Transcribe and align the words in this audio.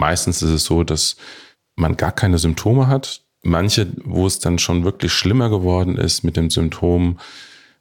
meistens 0.00 0.42
ist 0.42 0.50
es 0.50 0.64
so, 0.64 0.82
dass 0.82 1.16
man 1.76 1.96
gar 1.96 2.12
keine 2.12 2.38
Symptome 2.38 2.88
hat. 2.88 3.22
Manche, 3.42 3.86
wo 4.04 4.26
es 4.26 4.40
dann 4.40 4.58
schon 4.58 4.84
wirklich 4.84 5.12
schlimmer 5.12 5.48
geworden 5.48 5.96
ist 5.96 6.24
mit 6.24 6.36
den 6.36 6.50
Symptomen, 6.50 7.20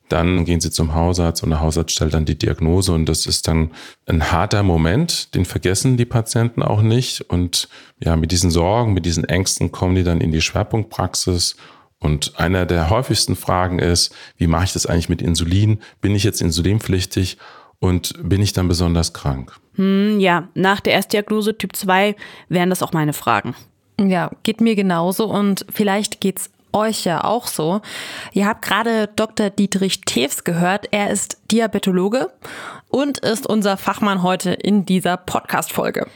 dann 0.09 0.43
gehen 0.45 0.59
sie 0.59 0.71
zum 0.71 0.95
Hausarzt 0.95 1.43
und 1.43 1.51
der 1.51 1.59
Hausarzt 1.59 1.91
stellt 1.91 2.13
dann 2.13 2.25
die 2.25 2.37
Diagnose 2.37 2.93
und 2.93 3.05
das 3.05 3.25
ist 3.25 3.47
dann 3.47 3.71
ein 4.07 4.31
harter 4.31 4.63
Moment, 4.63 5.35
den 5.35 5.45
vergessen 5.45 5.97
die 5.97 6.05
Patienten 6.05 6.63
auch 6.63 6.81
nicht 6.81 7.21
und 7.29 7.69
ja, 7.99 8.15
mit 8.15 8.31
diesen 8.31 8.49
Sorgen, 8.49 8.93
mit 8.93 9.05
diesen 9.05 9.23
Ängsten 9.23 9.71
kommen 9.71 9.95
die 9.95 10.03
dann 10.03 10.21
in 10.21 10.31
die 10.31 10.41
Schwerpunktpraxis 10.41 11.57
und 11.99 12.39
einer 12.39 12.65
der 12.65 12.89
häufigsten 12.89 13.35
Fragen 13.35 13.77
ist, 13.77 14.15
wie 14.37 14.47
mache 14.47 14.63
ich 14.63 14.73
das 14.73 14.85
eigentlich 14.85 15.09
mit 15.09 15.21
Insulin? 15.21 15.79
Bin 16.01 16.15
ich 16.15 16.23
jetzt 16.23 16.41
insulinpflichtig 16.41 17.37
und 17.79 18.13
bin 18.21 18.41
ich 18.41 18.53
dann 18.53 18.67
besonders 18.67 19.13
krank? 19.13 19.57
Hm, 19.75 20.19
ja, 20.19 20.47
nach 20.53 20.79
der 20.79 20.93
Erstdiagnose 20.93 21.57
Typ 21.57 21.75
2 21.75 22.15
wären 22.49 22.69
das 22.69 22.83
auch 22.83 22.93
meine 22.93 23.13
Fragen. 23.13 23.55
Ja, 23.99 24.31
geht 24.43 24.61
mir 24.61 24.75
genauso 24.75 25.25
und 25.25 25.65
vielleicht 25.69 26.21
geht's 26.21 26.49
euch 26.71 27.05
ja 27.05 27.23
auch 27.23 27.47
so. 27.47 27.81
Ihr 28.33 28.47
habt 28.47 28.61
gerade 28.61 29.09
Dr. 29.15 29.49
Dietrich 29.49 30.01
Tews 30.01 30.43
gehört. 30.43 30.87
Er 30.91 31.09
ist 31.09 31.39
Diabetologe 31.51 32.31
und 32.89 33.19
ist 33.19 33.47
unser 33.47 33.77
Fachmann 33.77 34.23
heute 34.23 34.51
in 34.51 34.85
dieser 34.85 35.17
Podcast-Folge. 35.17 36.07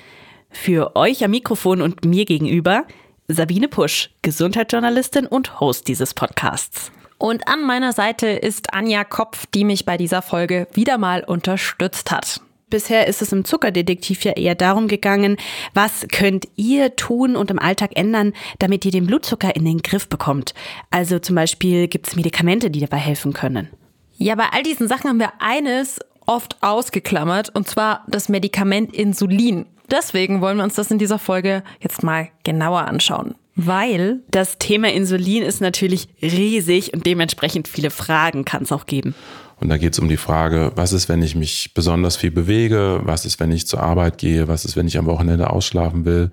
Für 0.50 0.96
euch 0.96 1.24
am 1.24 1.32
Mikrofon 1.32 1.82
und 1.82 2.06
mir 2.06 2.26
gegenüber 2.26 2.86
Sabine 3.28 3.68
Pusch, 3.68 4.12
Gesundheitsjournalistin 4.22 5.26
und 5.26 5.60
Host 5.60 5.88
dieses 5.88 6.14
Podcasts. 6.14 6.92
Und 7.24 7.48
an 7.48 7.62
meiner 7.64 7.94
Seite 7.94 8.28
ist 8.28 8.74
Anja 8.74 9.06
Kopf, 9.06 9.46
die 9.46 9.64
mich 9.64 9.86
bei 9.86 9.96
dieser 9.96 10.22
Folge 10.22 10.68
wieder 10.74 10.98
mal 10.98 11.24
unterstützt 11.24 12.12
hat. 12.12 12.42
Bisher 12.70 13.08
ist 13.08 13.22
es 13.22 13.32
im 13.32 13.46
Zuckerdetektiv 13.46 14.26
ja 14.26 14.34
eher 14.34 14.56
darum 14.56 14.90
gegangen, 14.90 15.38
was 15.74 16.06
könnt 16.12 16.50
ihr 16.58 16.98
tun 16.98 17.38
und 17.38 17.50
im 17.50 17.60
Alltag 17.60 17.92
ändern, 17.96 18.34
damit 18.60 18.84
ihr 18.84 18.92
den 18.92 19.08
Blutzucker 19.08 19.56
in 19.56 19.64
den 19.64 19.82
Griff 19.82 20.10
bekommt. 20.10 20.54
Also 20.92 21.18
zum 21.18 21.38
Beispiel 21.38 21.88
gibt 21.88 22.10
es 22.10 22.18
Medikamente, 22.18 22.70
die 22.70 22.82
dabei 22.82 22.98
helfen 22.98 23.32
können. 23.32 23.70
Ja, 24.18 24.36
bei 24.36 24.50
all 24.52 24.64
diesen 24.64 24.90
Sachen 24.90 25.10
haben 25.10 25.20
wir 25.20 25.32
eines 25.40 26.02
oft 26.26 26.58
ausgeklammert, 26.60 27.56
und 27.56 27.70
zwar 27.70 28.04
das 28.10 28.28
Medikament 28.28 28.94
Insulin. 28.94 29.66
Deswegen 29.90 30.42
wollen 30.42 30.58
wir 30.58 30.66
uns 30.66 30.76
das 30.76 30.92
in 30.92 31.00
dieser 31.00 31.20
Folge 31.20 31.64
jetzt 31.80 32.04
mal 32.04 32.28
genauer 32.44 32.82
anschauen. 32.82 33.36
Weil 33.56 34.22
das 34.32 34.58
Thema 34.58 34.92
Insulin 34.92 35.44
ist 35.44 35.62
natürlich 35.62 36.08
riesig 36.22 36.94
und 36.94 37.06
dementsprechend 37.06 37.68
viele 37.68 37.92
Fragen 37.92 38.46
kann 38.46 38.64
es 38.64 38.72
auch 38.72 38.86
geben. 38.86 39.14
Und 39.60 39.70
da 39.70 39.78
geht 39.78 39.94
es 39.94 40.00
um 40.00 40.10
die 40.10 40.18
Frage, 40.18 40.72
was 40.76 40.92
ist, 40.92 41.08
wenn 41.08 41.22
ich 41.22 41.36
mich 41.36 41.74
besonders 41.74 42.16
viel 42.16 42.32
bewege? 42.32 43.02
Was 43.04 43.26
ist, 43.26 43.40
wenn 43.40 43.52
ich 43.52 43.68
zur 43.68 43.82
Arbeit 43.82 44.18
gehe? 44.18 44.48
Was 44.48 44.66
ist, 44.66 44.76
wenn 44.76 44.88
ich 44.88 44.98
am 44.98 45.06
Wochenende 45.06 45.52
ausschlafen 45.52 46.04
will? 46.04 46.32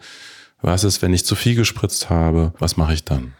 Was 0.63 0.85
ist, 0.85 1.03
wenn 1.03 1.15
ich 1.15 1.25
zu 1.25 1.35
viel 1.35 1.55
gespritzt 1.55 2.11
habe? 2.11 2.53
Was 2.59 2.77
mache 2.77 2.95
ich 2.95 3.05
dann? 3.05 3.33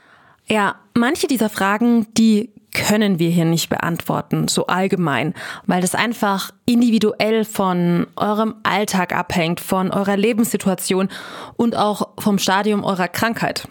Ja, 0.47 0.77
manche 0.95 1.27
dieser 1.27 1.49
Fragen, 1.49 2.07
die 2.17 2.51
können 2.73 3.19
wir 3.19 3.31
hier 3.31 3.45
nicht 3.45 3.69
beantworten, 3.69 4.49
so 4.49 4.67
allgemein, 4.67 5.35
weil 5.67 5.81
das 5.81 5.95
einfach 5.95 6.53
individuell 6.67 7.45
von 7.45 8.07
eurem 8.17 8.55
Alltag 8.63 9.15
abhängt, 9.15 9.61
von 9.61 9.91
eurer 9.91 10.17
Lebenssituation 10.17 11.09
und 11.57 11.77
auch 11.77 12.09
vom 12.19 12.39
Stadium 12.39 12.85
eurer 12.85 13.09
Krankheit. 13.09 13.67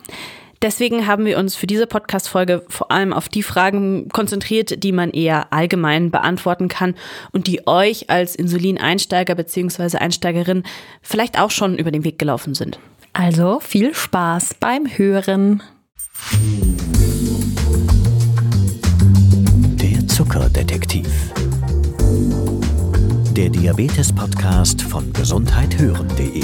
Deswegen 0.62 1.08
haben 1.08 1.26
wir 1.26 1.38
uns 1.38 1.56
für 1.56 1.68
diese 1.68 1.88
Podcast-Folge 1.88 2.66
vor 2.68 2.92
allem 2.92 3.14
auf 3.14 3.30
die 3.30 3.44
Fragen 3.44 4.10
konzentriert, 4.10 4.84
die 4.84 4.92
man 4.92 5.12
eher 5.12 5.54
allgemein 5.54 6.12
beantworten 6.12 6.68
kann 6.68 6.96
und 7.32 7.48
die 7.48 7.66
euch 7.66 8.10
als 8.10 8.36
Insulineinsteiger 8.36 9.36
bzw. 9.36 9.98
Einsteigerin 9.98 10.64
vielleicht 11.02 11.40
auch 11.40 11.52
schon 11.52 11.78
über 11.78 11.92
den 11.92 12.04
Weg 12.04 12.20
gelaufen 12.20 12.56
sind. 12.56 12.78
Also 13.14 13.62
viel 13.62 13.96
Spaß 13.96 14.56
beim 14.60 14.86
Hören. 14.86 15.64
Zuckerdetektiv. 20.20 21.32
Der 23.32 23.48
Diabetes-Podcast 23.48 24.82
von 24.82 25.14
gesundheithören.de 25.14 26.44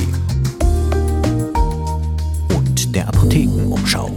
der 2.94 3.10
Apothekenumschau. 3.10 4.12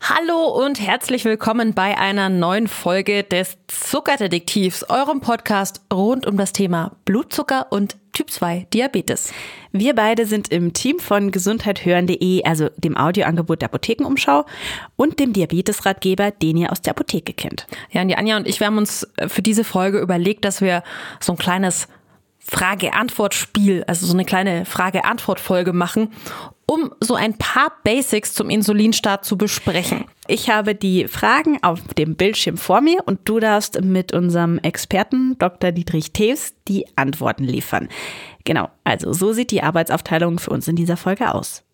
Hallo 0.00 0.64
und 0.64 0.80
herzlich 0.80 1.26
willkommen 1.26 1.74
bei 1.74 1.98
einer 1.98 2.30
neuen 2.30 2.68
Folge 2.68 3.22
des 3.22 3.58
Zuckerdetektivs, 3.66 4.88
eurem 4.88 5.20
Podcast 5.20 5.82
rund 5.92 6.26
um 6.26 6.38
das 6.38 6.54
Thema 6.54 6.92
Blutzucker 7.04 7.66
und 7.68 7.96
Typ 8.14 8.30
2 8.30 8.66
Diabetes. 8.72 9.32
Wir 9.72 9.94
beide 9.94 10.24
sind 10.24 10.48
im 10.48 10.72
Team 10.72 11.00
von 11.00 11.30
gesundheithören.de, 11.30 12.44
also 12.44 12.70
dem 12.76 12.96
Audioangebot 12.96 13.60
der 13.60 13.68
Apothekenumschau 13.68 14.46
und 14.96 15.18
dem 15.18 15.32
Diabetesratgeber, 15.32 16.30
den 16.30 16.56
ihr 16.56 16.72
aus 16.72 16.80
der 16.80 16.92
Apotheke 16.92 17.32
kennt. 17.32 17.66
Ja, 17.90 18.02
und 18.02 18.08
die 18.08 18.16
Anja 18.16 18.36
und 18.36 18.46
ich, 18.46 18.60
wir 18.60 18.68
haben 18.68 18.78
uns 18.78 19.06
für 19.26 19.42
diese 19.42 19.64
Folge 19.64 19.98
überlegt, 19.98 20.44
dass 20.44 20.60
wir 20.60 20.82
so 21.20 21.32
ein 21.32 21.38
kleines 21.38 21.88
Frage-Antwort-Spiel, 22.38 23.84
also 23.86 24.06
so 24.06 24.12
eine 24.12 24.24
kleine 24.24 24.64
Frage-Antwort-Folge 24.64 25.72
machen, 25.72 26.12
um 26.66 26.92
so 27.00 27.14
ein 27.14 27.36
paar 27.36 27.72
Basics 27.84 28.34
zum 28.34 28.50
Insulinstart 28.50 29.24
zu 29.24 29.36
besprechen. 29.36 30.04
Ich 30.26 30.48
habe 30.50 30.74
die 30.74 31.08
Fragen 31.08 31.62
auf 31.62 31.80
dem 31.98 32.16
Bildschirm 32.16 32.56
vor 32.56 32.80
mir 32.80 33.02
und 33.06 33.20
du 33.24 33.40
darfst 33.40 33.80
mit 33.82 34.12
unserem 34.12 34.58
Experten 34.58 35.36
Dr. 35.38 35.72
Dietrich 35.72 36.12
Tews 36.12 36.54
die 36.66 36.86
Antworten 36.96 37.44
liefern. 37.44 37.88
Genau, 38.44 38.70
also 38.84 39.12
so 39.12 39.32
sieht 39.32 39.50
die 39.50 39.62
Arbeitsaufteilung 39.62 40.38
für 40.38 40.50
uns 40.50 40.68
in 40.68 40.76
dieser 40.76 40.96
Folge 40.96 41.34
aus. 41.34 41.64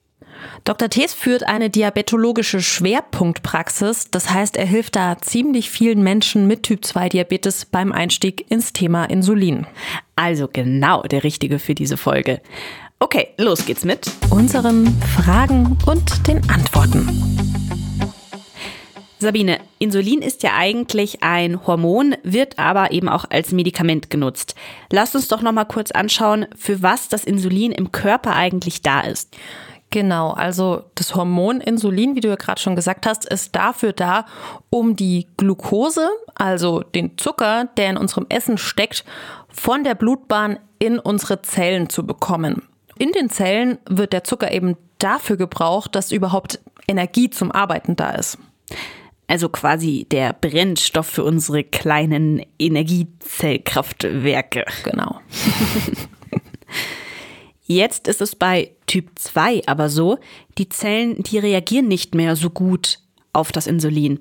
Dr. 0.65 0.89
Tees 0.89 1.15
führt 1.15 1.43
eine 1.45 1.71
diabetologische 1.71 2.61
Schwerpunktpraxis. 2.61 4.11
Das 4.11 4.31
heißt, 4.31 4.57
er 4.57 4.67
hilft 4.67 4.97
da 4.97 5.19
ziemlich 5.19 5.71
vielen 5.71 6.03
Menschen 6.03 6.47
mit 6.47 6.63
Typ 6.63 6.85
2 6.85 7.11
Diabetes 7.11 7.67
beim 7.67 7.93
Einstieg 7.93 8.51
ins 8.51 8.73
Thema 8.73 9.05
Insulin. 9.05 9.67
Also 10.17 10.49
genau 10.51 11.03
der 11.03 11.25
Richtige 11.25 11.59
für 11.59 11.75
diese 11.75 11.97
Folge. 11.97 12.41
Okay, 13.03 13.29
los 13.39 13.65
geht's 13.65 13.87
mit 13.87 14.13
unseren 14.29 14.87
Fragen 15.01 15.79
und 15.87 16.27
den 16.29 16.39
Antworten. 16.51 17.09
Sabine, 19.19 19.59
Insulin 19.79 20.21
ist 20.21 20.43
ja 20.43 20.51
eigentlich 20.55 21.23
ein 21.23 21.67
Hormon, 21.67 22.15
wird 22.25 22.59
aber 22.59 22.93
eben 22.93 23.09
auch 23.09 23.25
als 23.31 23.53
Medikament 23.53 24.11
genutzt. 24.11 24.55
Lass 24.93 25.15
uns 25.15 25.29
doch 25.29 25.41
noch 25.41 25.53
mal 25.53 25.65
kurz 25.65 25.91
anschauen, 25.93 26.45
für 26.55 26.83
was 26.83 27.09
das 27.09 27.25
Insulin 27.25 27.73
im 27.73 27.91
Körper 27.91 28.37
eigentlich 28.37 28.83
da 28.83 29.01
ist. 29.01 29.35
Genau, 29.89 30.33
also 30.33 30.85
das 30.95 31.15
Hormon 31.15 31.63
Insulin, 31.63 32.17
wie 32.17 32.21
du 32.21 32.29
ja 32.29 32.37
gerade 32.37 32.61
schon 32.61 32.77
gesagt 32.77 33.07
hast, 33.07 33.25
ist 33.25 33.57
dafür 33.57 33.95
da, 33.95 34.27
um 34.69 34.95
die 34.95 35.27
Glucose, 35.39 36.07
also 36.35 36.81
den 36.81 37.17
Zucker, 37.17 37.71
der 37.79 37.89
in 37.89 37.97
unserem 37.97 38.27
Essen 38.29 38.59
steckt, 38.59 39.07
von 39.49 39.85
der 39.85 39.95
Blutbahn 39.95 40.59
in 40.79 40.99
unsere 40.99 41.41
Zellen 41.41 41.89
zu 41.89 42.07
bekommen. 42.07 42.63
In 43.01 43.11
den 43.13 43.31
Zellen 43.31 43.79
wird 43.89 44.13
der 44.13 44.25
Zucker 44.25 44.53
eben 44.53 44.77
dafür 44.99 45.39
gebraucht, 45.39 45.95
dass 45.95 46.13
überhaupt 46.13 46.61
Energie 46.87 47.31
zum 47.31 47.51
Arbeiten 47.51 47.97
da 47.97 48.11
ist. 48.11 48.37
Also 49.27 49.49
quasi 49.49 50.07
der 50.11 50.35
Brennstoff 50.35 51.07
für 51.07 51.25
unsere 51.25 51.65
kleinen 51.65 52.45
Energiezellkraftwerke. 52.59 54.67
Genau. 54.85 55.19
Jetzt 57.65 58.07
ist 58.07 58.21
es 58.21 58.37
bei 58.37 58.73
Typ 58.87 59.19
2 59.19 59.63
aber 59.65 59.89
so, 59.89 60.19
die 60.59 60.69
Zellen, 60.69 61.23
die 61.23 61.39
reagieren 61.39 61.89
nicht 61.89 62.15
mehr 62.15 62.37
so 62.37 62.51
gut 62.51 62.99
auf 63.33 63.51
das 63.51 63.67
Insulin. 63.67 64.21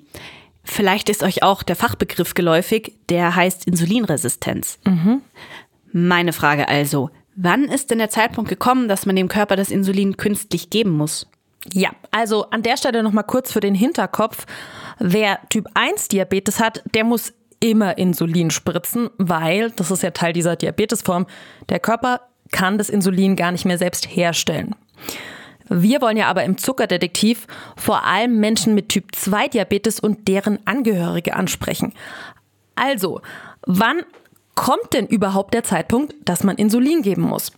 Vielleicht 0.64 1.10
ist 1.10 1.22
euch 1.22 1.42
auch 1.42 1.62
der 1.62 1.76
Fachbegriff 1.76 2.32
geläufig, 2.32 2.94
der 3.10 3.36
heißt 3.36 3.66
Insulinresistenz. 3.66 4.78
Mhm. 4.86 5.20
Meine 5.92 6.32
Frage 6.32 6.66
also, 6.66 7.10
wann 7.36 7.64
ist 7.64 7.90
denn 7.90 7.98
der 7.98 8.10
Zeitpunkt 8.10 8.48
gekommen, 8.48 8.88
dass 8.88 9.06
man 9.06 9.16
dem 9.16 9.28
Körper 9.28 9.56
das 9.56 9.70
Insulin 9.70 10.16
künstlich 10.16 10.70
geben 10.70 10.90
muss? 10.90 11.26
Ja, 11.72 11.90
also 12.10 12.48
an 12.50 12.62
der 12.62 12.76
Stelle 12.76 13.02
nochmal 13.02 13.24
kurz 13.24 13.52
für 13.52 13.60
den 13.60 13.74
Hinterkopf. 13.74 14.46
Wer 14.98 15.40
Typ 15.50 15.66
1 15.74 16.08
Diabetes 16.08 16.60
hat, 16.60 16.82
der 16.94 17.04
muss 17.04 17.32
immer 17.60 17.98
Insulin 17.98 18.50
spritzen, 18.50 19.10
weil, 19.18 19.70
das 19.72 19.90
ist 19.90 20.02
ja 20.02 20.10
Teil 20.10 20.32
dieser 20.32 20.56
Diabetesform, 20.56 21.26
der 21.68 21.78
Körper 21.78 22.22
kann 22.50 22.78
das 22.78 22.88
Insulin 22.88 23.36
gar 23.36 23.52
nicht 23.52 23.66
mehr 23.66 23.78
selbst 23.78 24.06
herstellen. 24.06 24.74
Wir 25.68 26.00
wollen 26.00 26.16
ja 26.16 26.26
aber 26.26 26.42
im 26.42 26.58
Zuckerdetektiv 26.58 27.46
vor 27.76 28.04
allem 28.04 28.40
Menschen 28.40 28.74
mit 28.74 28.88
Typ 28.88 29.14
2 29.14 29.48
Diabetes 29.48 30.00
und 30.00 30.26
deren 30.26 30.66
Angehörige 30.66 31.36
ansprechen. 31.36 31.92
Also, 32.74 33.20
wann 33.66 34.00
kommt 34.54 34.92
denn 34.92 35.06
überhaupt 35.06 35.54
der 35.54 35.64
Zeitpunkt, 35.64 36.14
dass 36.24 36.44
man 36.44 36.56
Insulin 36.56 37.02
geben 37.02 37.22
muss? 37.22 37.52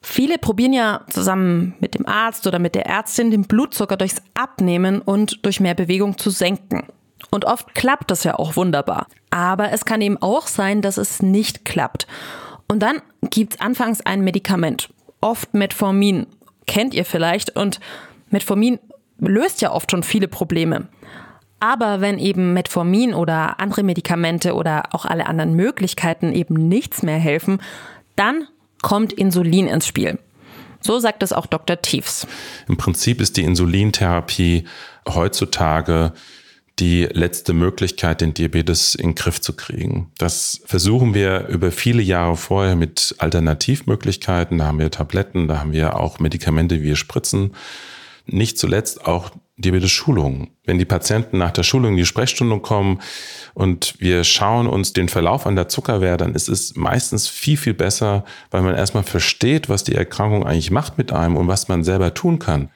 Viele 0.00 0.38
probieren 0.38 0.72
ja 0.72 1.00
zusammen 1.10 1.74
mit 1.80 1.94
dem 1.94 2.06
Arzt 2.06 2.46
oder 2.46 2.58
mit 2.60 2.74
der 2.76 2.86
Ärztin 2.86 3.30
den 3.32 3.42
Blutzucker 3.42 3.96
durchs 3.96 4.22
Abnehmen 4.34 5.00
und 5.00 5.44
durch 5.44 5.58
mehr 5.58 5.74
Bewegung 5.74 6.16
zu 6.16 6.30
senken. 6.30 6.84
Und 7.30 7.44
oft 7.44 7.74
klappt 7.74 8.10
das 8.10 8.22
ja 8.22 8.36
auch 8.36 8.56
wunderbar. 8.56 9.08
Aber 9.30 9.72
es 9.72 9.84
kann 9.84 10.00
eben 10.00 10.16
auch 10.22 10.46
sein, 10.46 10.80
dass 10.80 10.96
es 10.96 11.22
nicht 11.22 11.64
klappt. 11.64 12.06
Und 12.68 12.80
dann 12.82 13.02
gibt 13.30 13.54
es 13.54 13.60
anfangs 13.60 14.00
ein 14.00 14.22
Medikament. 14.22 14.90
oft 15.20 15.54
Metformin. 15.54 16.26
Kennt 16.66 16.94
ihr 16.94 17.04
vielleicht? 17.04 17.56
Und 17.56 17.80
Metformin 18.30 18.78
löst 19.18 19.60
ja 19.60 19.72
oft 19.72 19.90
schon 19.90 20.02
viele 20.02 20.28
Probleme. 20.28 20.88
Aber 21.60 22.00
wenn 22.00 22.18
eben 22.18 22.52
Metformin 22.52 23.14
oder 23.14 23.60
andere 23.60 23.82
Medikamente 23.82 24.54
oder 24.54 24.94
auch 24.94 25.04
alle 25.04 25.26
anderen 25.26 25.54
Möglichkeiten 25.54 26.32
eben 26.32 26.68
nichts 26.68 27.02
mehr 27.02 27.18
helfen, 27.18 27.60
dann 28.14 28.46
kommt 28.82 29.12
Insulin 29.12 29.66
ins 29.66 29.86
Spiel. 29.86 30.18
So 30.80 30.98
sagt 30.98 31.22
es 31.22 31.32
auch 31.32 31.46
Dr. 31.46 31.80
Tiefs. 31.80 32.26
Im 32.68 32.76
Prinzip 32.76 33.20
ist 33.20 33.36
die 33.36 33.44
Insulintherapie 33.44 34.64
heutzutage 35.08 36.12
die 36.78 37.04
letzte 37.04 37.54
Möglichkeit, 37.54 38.20
den 38.20 38.34
Diabetes 38.34 38.94
in 38.94 39.10
den 39.10 39.14
Griff 39.14 39.40
zu 39.40 39.54
kriegen. 39.54 40.12
Das 40.18 40.60
versuchen 40.66 41.14
wir 41.14 41.46
über 41.48 41.72
viele 41.72 42.02
Jahre 42.02 42.36
vorher 42.36 42.76
mit 42.76 43.14
Alternativmöglichkeiten. 43.18 44.58
Da 44.58 44.66
haben 44.66 44.78
wir 44.78 44.90
Tabletten, 44.90 45.48
da 45.48 45.60
haben 45.60 45.72
wir 45.72 45.98
auch 45.98 46.18
Medikamente 46.18 46.82
wie 46.82 46.94
Spritzen. 46.94 47.54
Nicht 48.26 48.58
zuletzt 48.58 49.06
auch 49.06 49.30
Diabetes-Schulungen. 49.58 50.50
Wenn 50.64 50.78
die 50.78 50.84
Patienten 50.84 51.38
nach 51.38 51.50
der 51.50 51.62
Schulung 51.62 51.92
in 51.92 51.96
die 51.96 52.06
Sprechstunde 52.06 52.58
kommen 52.60 53.00
und 53.54 53.94
wir 53.98 54.22
schauen 54.24 54.66
uns 54.66 54.92
den 54.92 55.08
Verlauf 55.08 55.46
an 55.46 55.56
der 55.56 55.68
Zuckerwehr, 55.68 56.18
dann 56.18 56.34
ist 56.34 56.48
es 56.48 56.76
meistens 56.76 57.26
viel, 57.26 57.56
viel 57.56 57.74
besser, 57.74 58.24
weil 58.50 58.62
man 58.62 58.74
erstmal 58.74 59.02
versteht, 59.02 59.68
was 59.68 59.82
die 59.82 59.94
Erkrankung 59.94 60.46
eigentlich 60.46 60.70
macht 60.70 60.98
mit 60.98 61.12
einem 61.12 61.36
und 61.36 61.48
was 61.48 61.68
man 61.68 61.84
selber 61.84 62.12
tun 62.12 62.38
kann. 62.38 62.68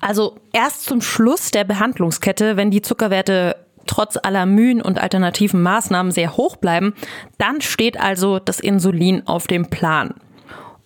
Also 0.00 0.38
erst 0.52 0.84
zum 0.84 1.02
Schluss 1.02 1.50
der 1.50 1.64
Behandlungskette, 1.64 2.56
wenn 2.56 2.70
die 2.70 2.82
Zuckerwerte 2.82 3.56
trotz 3.86 4.18
aller 4.20 4.46
Mühen 4.46 4.80
und 4.80 4.98
alternativen 4.98 5.62
Maßnahmen 5.62 6.12
sehr 6.12 6.36
hoch 6.36 6.56
bleiben, 6.56 6.94
dann 7.38 7.60
steht 7.60 8.00
also 8.00 8.38
das 8.38 8.58
Insulin 8.58 9.26
auf 9.26 9.46
dem 9.46 9.66
Plan. 9.66 10.14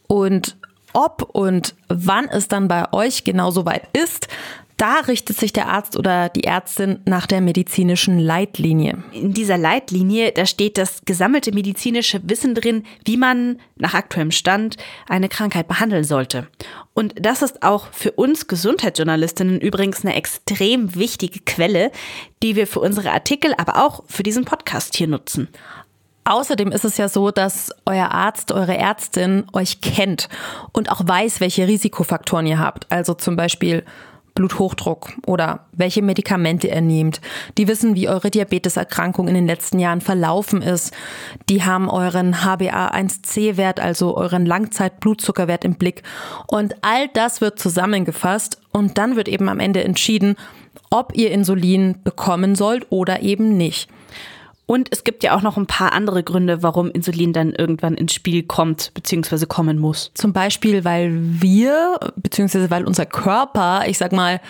Und 0.08 0.56
ob 0.93 1.22
und 1.34 1.75
wann 1.88 2.26
es 2.28 2.48
dann 2.48 2.69
bei 2.69 2.93
euch 2.93 3.25
genau 3.25 3.50
so 3.50 3.66
weit 3.66 3.88
ist, 3.96 4.28
da 4.76 5.00
richtet 5.00 5.38
sich 5.38 5.52
der 5.52 5.69
Arzt 5.69 5.96
oder 5.96 6.28
die 6.28 6.44
Ärztin 6.44 7.00
nach 7.06 7.26
der 7.26 7.40
medizinischen 7.40 8.19
Leitlinie. 8.19 9.02
In 9.12 9.32
dieser 9.32 9.56
Leitlinie, 9.56 10.32
da 10.32 10.44
steht 10.44 10.76
das 10.76 11.00
gesammelte 11.06 11.52
medizinische 11.52 12.20
Wissen 12.25 12.55
drin, 12.55 12.84
wie 13.05 13.17
man 13.17 13.58
nach 13.76 13.94
aktuellem 13.94 14.32
Stand 14.32 14.76
eine 15.08 15.31
Krankheit 15.31 15.67
behandeln 15.67 16.05
sollte. 16.05 16.49
Und 16.93 17.14
das 17.19 17.40
ist 17.40 17.62
auch 17.62 17.88
für 17.93 18.12
uns 18.12 18.49
Gesundheitsjournalistinnen 18.49 19.61
übrigens 19.61 20.05
eine 20.05 20.14
extrem 20.14 20.94
wichtige 20.94 21.40
Quelle, 21.40 21.90
die 22.43 22.55
wir 22.55 22.67
für 22.67 22.81
unsere 22.81 23.12
Artikel, 23.12 23.55
aber 23.56 23.82
auch 23.82 24.05
für 24.06 24.22
diesen 24.22 24.44
Podcast 24.44 24.94
hier 24.96 25.08
nutzen. 25.08 25.49
Außerdem 26.25 26.72
ist 26.72 26.84
es 26.84 26.96
ja 26.96 27.08
so, 27.08 27.31
dass 27.31 27.70
euer 27.87 28.11
Arzt, 28.11 28.50
eure 28.50 28.76
Ärztin 28.76 29.44
euch 29.52 29.81
kennt 29.81 30.29
und 30.72 30.90
auch 30.90 31.00
weiß, 31.06 31.40
welche 31.40 31.69
Risikofaktoren 31.69 32.46
ihr 32.46 32.58
habt. 32.58 32.90
Also 32.90 33.14
zum 33.14 33.37
Beispiel 33.37 33.84
Bluthochdruck 34.37 35.15
oder 35.27 35.67
welche 35.73 36.03
Medikamente 36.03 36.69
ihr 36.69 36.81
nehmt. 36.81 37.21
Die 37.59 37.67
wissen, 37.67 37.97
wie 37.97 38.09
eure 38.09 38.31
Diabeteserkrankung 38.31 39.27
in 39.27 39.35
den 39.35 39.49
letzten 39.49 39.81
Jahren 39.81 40.00
verlaufen 40.00 40.62
ist. 40.62 40.94
Die 41.49 41.65
haben 41.65 41.91
euren 41.91 42.37
HbA1c-Wert, 42.37 43.81
also 43.81 44.17
euren 44.17 44.47
Langzeitblutzuckerwert 44.47 45.65
im 45.65 45.75
Blick. 45.75 46.05
Und 46.47 46.77
all 46.83 47.09
das 47.09 47.41
wird 47.41 47.59
zusammengefasst 47.59 48.61
und 48.73 48.99
dann 48.99 49.17
wird 49.17 49.27
eben 49.27 49.49
am 49.49 49.59
Ende 49.59 49.83
entschieden, 49.83 50.37
ob 50.91 51.17
ihr 51.17 51.32
Insulin 51.32 51.97
bekommen 52.05 52.55
sollt 52.55 52.87
oder 52.91 53.23
eben 53.23 53.56
nicht. 53.56 53.89
Und 54.67 54.89
es 54.91 55.05
gibt 55.05 55.23
ja 55.23 55.37
auch 55.37 55.43
noch 55.43 55.57
ein 55.57 55.67
paar 55.67 55.93
andere 55.93 56.25
Gründe, 56.25 56.63
warum 56.63 56.91
Insulin 56.91 57.33
dann 57.33 57.53
irgendwann 57.53 57.95
ins 57.95 58.13
Spiel 58.13 58.43
kommt 58.43 58.93
bzw. 58.95 59.47
kommen 59.47 59.79
muss. 59.79 60.11
Zum 60.15 60.33
Beispiel, 60.33 60.85
weil 60.85 61.13
wir 61.13 62.01
bzw. 62.17 62.69
weil 62.69 62.85
unser 62.85 63.07
Körper, 63.07 63.85
ich 63.87 63.97
sag 63.99 64.13
mal, 64.13 64.41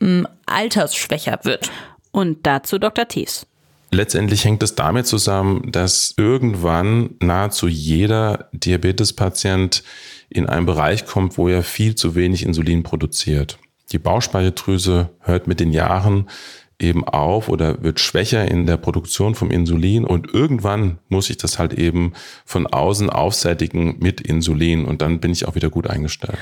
mm, 0.00 0.24
altersschwächer 0.46 1.40
wird. 1.42 1.70
Und 2.10 2.46
dazu 2.46 2.78
Dr. 2.78 3.06
Thies. 3.06 3.46
Letztendlich 3.90 4.44
hängt 4.44 4.62
es 4.62 4.74
damit 4.74 5.06
zusammen, 5.06 5.70
dass 5.70 6.14
irgendwann 6.16 7.14
nahezu 7.20 7.68
jeder 7.68 8.48
Diabetespatient 8.52 9.82
in 10.28 10.46
einen 10.46 10.66
Bereich 10.66 11.06
kommt, 11.06 11.38
wo 11.38 11.48
er 11.48 11.62
viel 11.62 11.94
zu 11.94 12.14
wenig 12.14 12.44
Insulin 12.44 12.82
produziert. 12.82 13.58
Die 13.92 13.98
Bauchspeicheldrüse 13.98 15.10
hört 15.20 15.46
mit 15.46 15.60
den 15.60 15.72
Jahren 15.72 16.28
eben 16.78 17.04
auf 17.04 17.48
oder 17.48 17.82
wird 17.82 18.00
schwächer 18.00 18.50
in 18.50 18.66
der 18.66 18.76
Produktion 18.76 19.34
vom 19.34 19.50
Insulin 19.50 20.04
und 20.04 20.32
irgendwann 20.32 20.98
muss 21.08 21.30
ich 21.30 21.38
das 21.38 21.58
halt 21.58 21.72
eben 21.72 22.12
von 22.44 22.66
außen 22.66 23.08
aufsättigen 23.08 23.98
mit 23.98 24.20
Insulin 24.20 24.84
und 24.84 25.00
dann 25.00 25.20
bin 25.20 25.32
ich 25.32 25.48
auch 25.48 25.54
wieder 25.54 25.70
gut 25.70 25.88
eingestellt. 25.88 26.38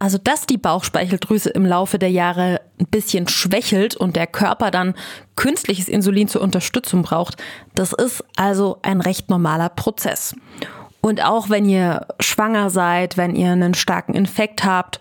Also, 0.00 0.16
dass 0.16 0.46
die 0.46 0.58
Bauchspeicheldrüse 0.58 1.50
im 1.50 1.66
Laufe 1.66 1.98
der 1.98 2.10
Jahre 2.10 2.60
ein 2.78 2.86
bisschen 2.86 3.26
schwächelt 3.26 3.96
und 3.96 4.14
der 4.14 4.28
Körper 4.28 4.70
dann 4.70 4.94
künstliches 5.34 5.88
Insulin 5.88 6.28
zur 6.28 6.40
Unterstützung 6.40 7.02
braucht, 7.02 7.36
das 7.74 7.92
ist 7.92 8.24
also 8.36 8.78
ein 8.82 9.00
recht 9.00 9.28
normaler 9.28 9.68
Prozess. 9.68 10.36
Und 11.00 11.24
auch 11.24 11.50
wenn 11.50 11.68
ihr 11.68 12.06
schwanger 12.20 12.70
seid, 12.70 13.16
wenn 13.16 13.34
ihr 13.34 13.50
einen 13.50 13.74
starken 13.74 14.14
Infekt 14.14 14.64
habt 14.64 15.00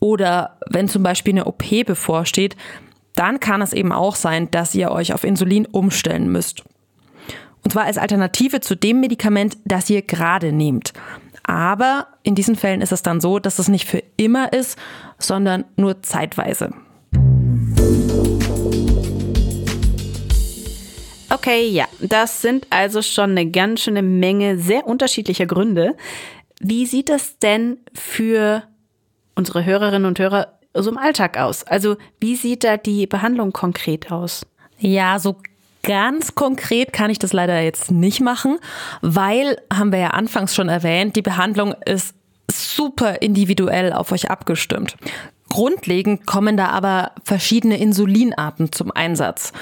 oder 0.00 0.58
wenn 0.68 0.88
zum 0.88 1.02
Beispiel 1.04 1.34
eine 1.34 1.44
OP 1.44 1.84
bevorsteht, 1.86 2.56
dann 3.14 3.40
kann 3.40 3.62
es 3.62 3.72
eben 3.72 3.92
auch 3.92 4.16
sein, 4.16 4.50
dass 4.50 4.74
ihr 4.74 4.90
euch 4.90 5.12
auf 5.12 5.24
Insulin 5.24 5.66
umstellen 5.66 6.30
müsst. 6.30 6.64
Und 7.64 7.72
zwar 7.72 7.84
als 7.84 7.98
Alternative 7.98 8.60
zu 8.60 8.74
dem 8.74 9.00
Medikament, 9.00 9.56
das 9.64 9.88
ihr 9.90 10.02
gerade 10.02 10.52
nehmt. 10.52 10.92
Aber 11.44 12.06
in 12.22 12.34
diesen 12.34 12.56
Fällen 12.56 12.80
ist 12.80 12.92
es 12.92 13.02
dann 13.02 13.20
so, 13.20 13.38
dass 13.38 13.58
es 13.58 13.68
nicht 13.68 13.88
für 13.88 14.02
immer 14.16 14.52
ist, 14.52 14.78
sondern 15.18 15.64
nur 15.76 16.02
zeitweise. 16.02 16.70
Okay, 21.30 21.66
ja, 21.68 21.86
das 22.00 22.42
sind 22.42 22.66
also 22.70 23.00
schon 23.00 23.30
eine 23.30 23.50
ganz 23.50 23.80
schöne 23.80 24.02
Menge 24.02 24.58
sehr 24.58 24.86
unterschiedlicher 24.86 25.46
Gründe. 25.46 25.96
Wie 26.60 26.86
sieht 26.86 27.08
es 27.08 27.38
denn 27.38 27.78
für 27.94 28.64
unsere 29.34 29.64
Hörerinnen 29.64 30.04
und 30.04 30.18
Hörer 30.18 30.58
so 30.74 30.90
im 30.90 30.98
Alltag 30.98 31.38
aus? 31.38 31.64
Also 31.64 31.96
wie 32.20 32.36
sieht 32.36 32.64
da 32.64 32.76
die 32.76 33.06
Behandlung 33.06 33.52
konkret 33.52 34.10
aus? 34.10 34.46
Ja, 34.78 35.18
so 35.18 35.36
Ganz 35.84 36.36
konkret 36.36 36.92
kann 36.92 37.10
ich 37.10 37.18
das 37.18 37.32
leider 37.32 37.60
jetzt 37.60 37.90
nicht 37.90 38.20
machen, 38.20 38.58
weil, 39.00 39.60
haben 39.72 39.90
wir 39.90 39.98
ja 39.98 40.10
anfangs 40.10 40.54
schon 40.54 40.68
erwähnt, 40.68 41.16
die 41.16 41.22
Behandlung 41.22 41.74
ist 41.84 42.14
super 42.50 43.20
individuell 43.20 43.92
auf 43.92 44.12
euch 44.12 44.30
abgestimmt. 44.30 44.96
Grundlegend 45.48 46.24
kommen 46.24 46.56
da 46.56 46.68
aber 46.68 47.12
verschiedene 47.24 47.78
Insulinarten 47.78 48.70
zum 48.70 48.92
Einsatz. 48.92 49.52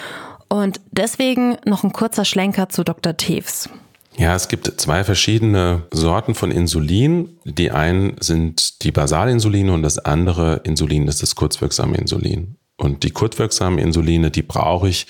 Und 0.49 0.81
deswegen 0.91 1.57
noch 1.65 1.85
ein 1.85 1.93
kurzer 1.93 2.25
Schlenker 2.25 2.69
zu 2.69 2.85
Dr. 2.85 3.17
Tews. 3.17 3.71
Ja, 4.17 4.35
es 4.35 4.49
gibt 4.49 4.67
zwei 4.81 5.05
verschiedene 5.05 5.83
Sorten 5.93 6.35
von 6.35 6.51
Insulin. 6.51 7.39
Die 7.45 7.71
einen 7.71 8.17
sind 8.21 8.83
die 8.83 8.93
Basalinsuline 8.93 9.73
und 9.73 9.83
das 9.83 9.99
andere 9.99 10.61
Insulin 10.65 11.09
ist 11.09 11.23
das 11.23 11.35
kurzwirksame 11.35 11.97
Insulin. 11.97 12.57
Und 12.77 13.03
die 13.03 13.11
kurzwirksamen 13.11 13.79
Insuline, 13.79 14.31
die 14.31 14.43
brauche 14.43 14.89
ich 14.89 15.07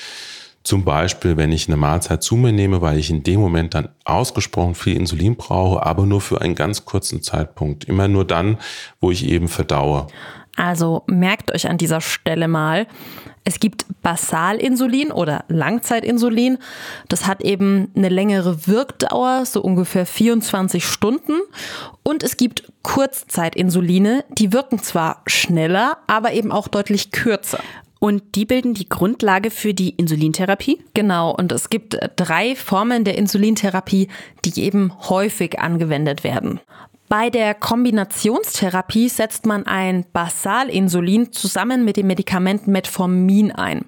zum 0.63 0.85
Beispiel, 0.85 1.37
wenn 1.37 1.53
ich 1.53 1.69
eine 1.69 1.77
Mahlzeit 1.77 2.23
zu 2.23 2.37
mir 2.37 2.53
nehme, 2.53 2.83
weil 2.83 2.99
ich 2.99 3.11
in 3.11 3.23
dem 3.23 3.41
Moment 3.41 3.75
dann 3.75 3.89
ausgesprochen 4.05 4.75
viel 4.75 4.97
Insulin 4.97 5.37
brauche, 5.37 5.85
aber 5.85 6.05
nur 6.05 6.21
für 6.21 6.41
einen 6.41 6.55
ganz 6.55 6.85
kurzen 6.85 7.23
Zeitpunkt. 7.23 7.85
Immer 7.85 8.09
nur 8.09 8.27
dann, 8.27 8.59
wo 9.01 9.11
ich 9.11 9.27
eben 9.27 9.49
verdaue. 9.49 10.09
Also 10.57 11.05
merkt 11.07 11.55
euch 11.55 11.69
an 11.69 11.79
dieser 11.79 12.03
Stelle 12.03 12.49
mal, 12.49 12.87
es 13.45 13.59
gibt 13.59 13.87
Basalinsulin 14.03 15.13
oder 15.13 15.45
Langzeitinsulin. 15.49 16.59
Das 17.09 17.27
hat 17.27 17.43
eben 17.43 17.91
eine 17.97 18.09
längere 18.09 18.67
Wirkdauer, 18.67 19.47
so 19.47 19.63
ungefähr 19.63 20.07
24 20.07 20.85
Stunden. 20.85 21.41
Und 22.03 22.23
es 22.23 22.37
gibt 22.37 22.71
Kurzzeitinsuline, 22.83 24.25
die 24.31 24.53
wirken 24.53 24.79
zwar 24.79 25.23
schneller, 25.27 25.99
aber 26.07 26.33
eben 26.33 26.53
auch 26.53 26.69
deutlich 26.69 27.13
kürzer. 27.13 27.61
Und 27.99 28.35
die 28.35 28.47
bilden 28.47 28.73
die 28.73 28.89
Grundlage 28.89 29.51
für 29.51 29.75
die 29.75 29.91
Insulintherapie? 29.91 30.83
Genau, 30.95 31.35
und 31.35 31.53
es 31.53 31.69
gibt 31.69 31.99
drei 32.17 32.57
Formen 32.57 33.05
der 33.05 33.19
Insulintherapie, 33.19 34.09
die 34.45 34.63
eben 34.63 34.93
häufig 35.11 35.59
angewendet 35.59 36.25
werden. 36.25 36.61
Bei 37.11 37.29
der 37.29 37.55
Kombinationstherapie 37.55 39.09
setzt 39.09 39.45
man 39.45 39.67
ein 39.67 40.05
Basalinsulin 40.13 41.33
zusammen 41.33 41.85
mit 41.85 41.97
dem 41.97 42.07
Medikament 42.07 42.69
Metformin 42.69 43.51
ein. 43.51 43.85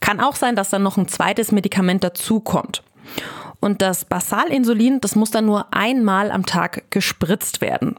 Kann 0.00 0.20
auch 0.20 0.36
sein, 0.36 0.54
dass 0.54 0.68
dann 0.68 0.82
noch 0.82 0.98
ein 0.98 1.08
zweites 1.08 1.50
Medikament 1.50 2.04
dazukommt. 2.04 2.82
Und 3.58 3.80
das 3.80 4.04
Basalinsulin, 4.04 5.00
das 5.00 5.16
muss 5.16 5.30
dann 5.30 5.46
nur 5.46 5.72
einmal 5.72 6.30
am 6.30 6.44
Tag 6.44 6.90
gespritzt 6.90 7.62
werden. 7.62 7.94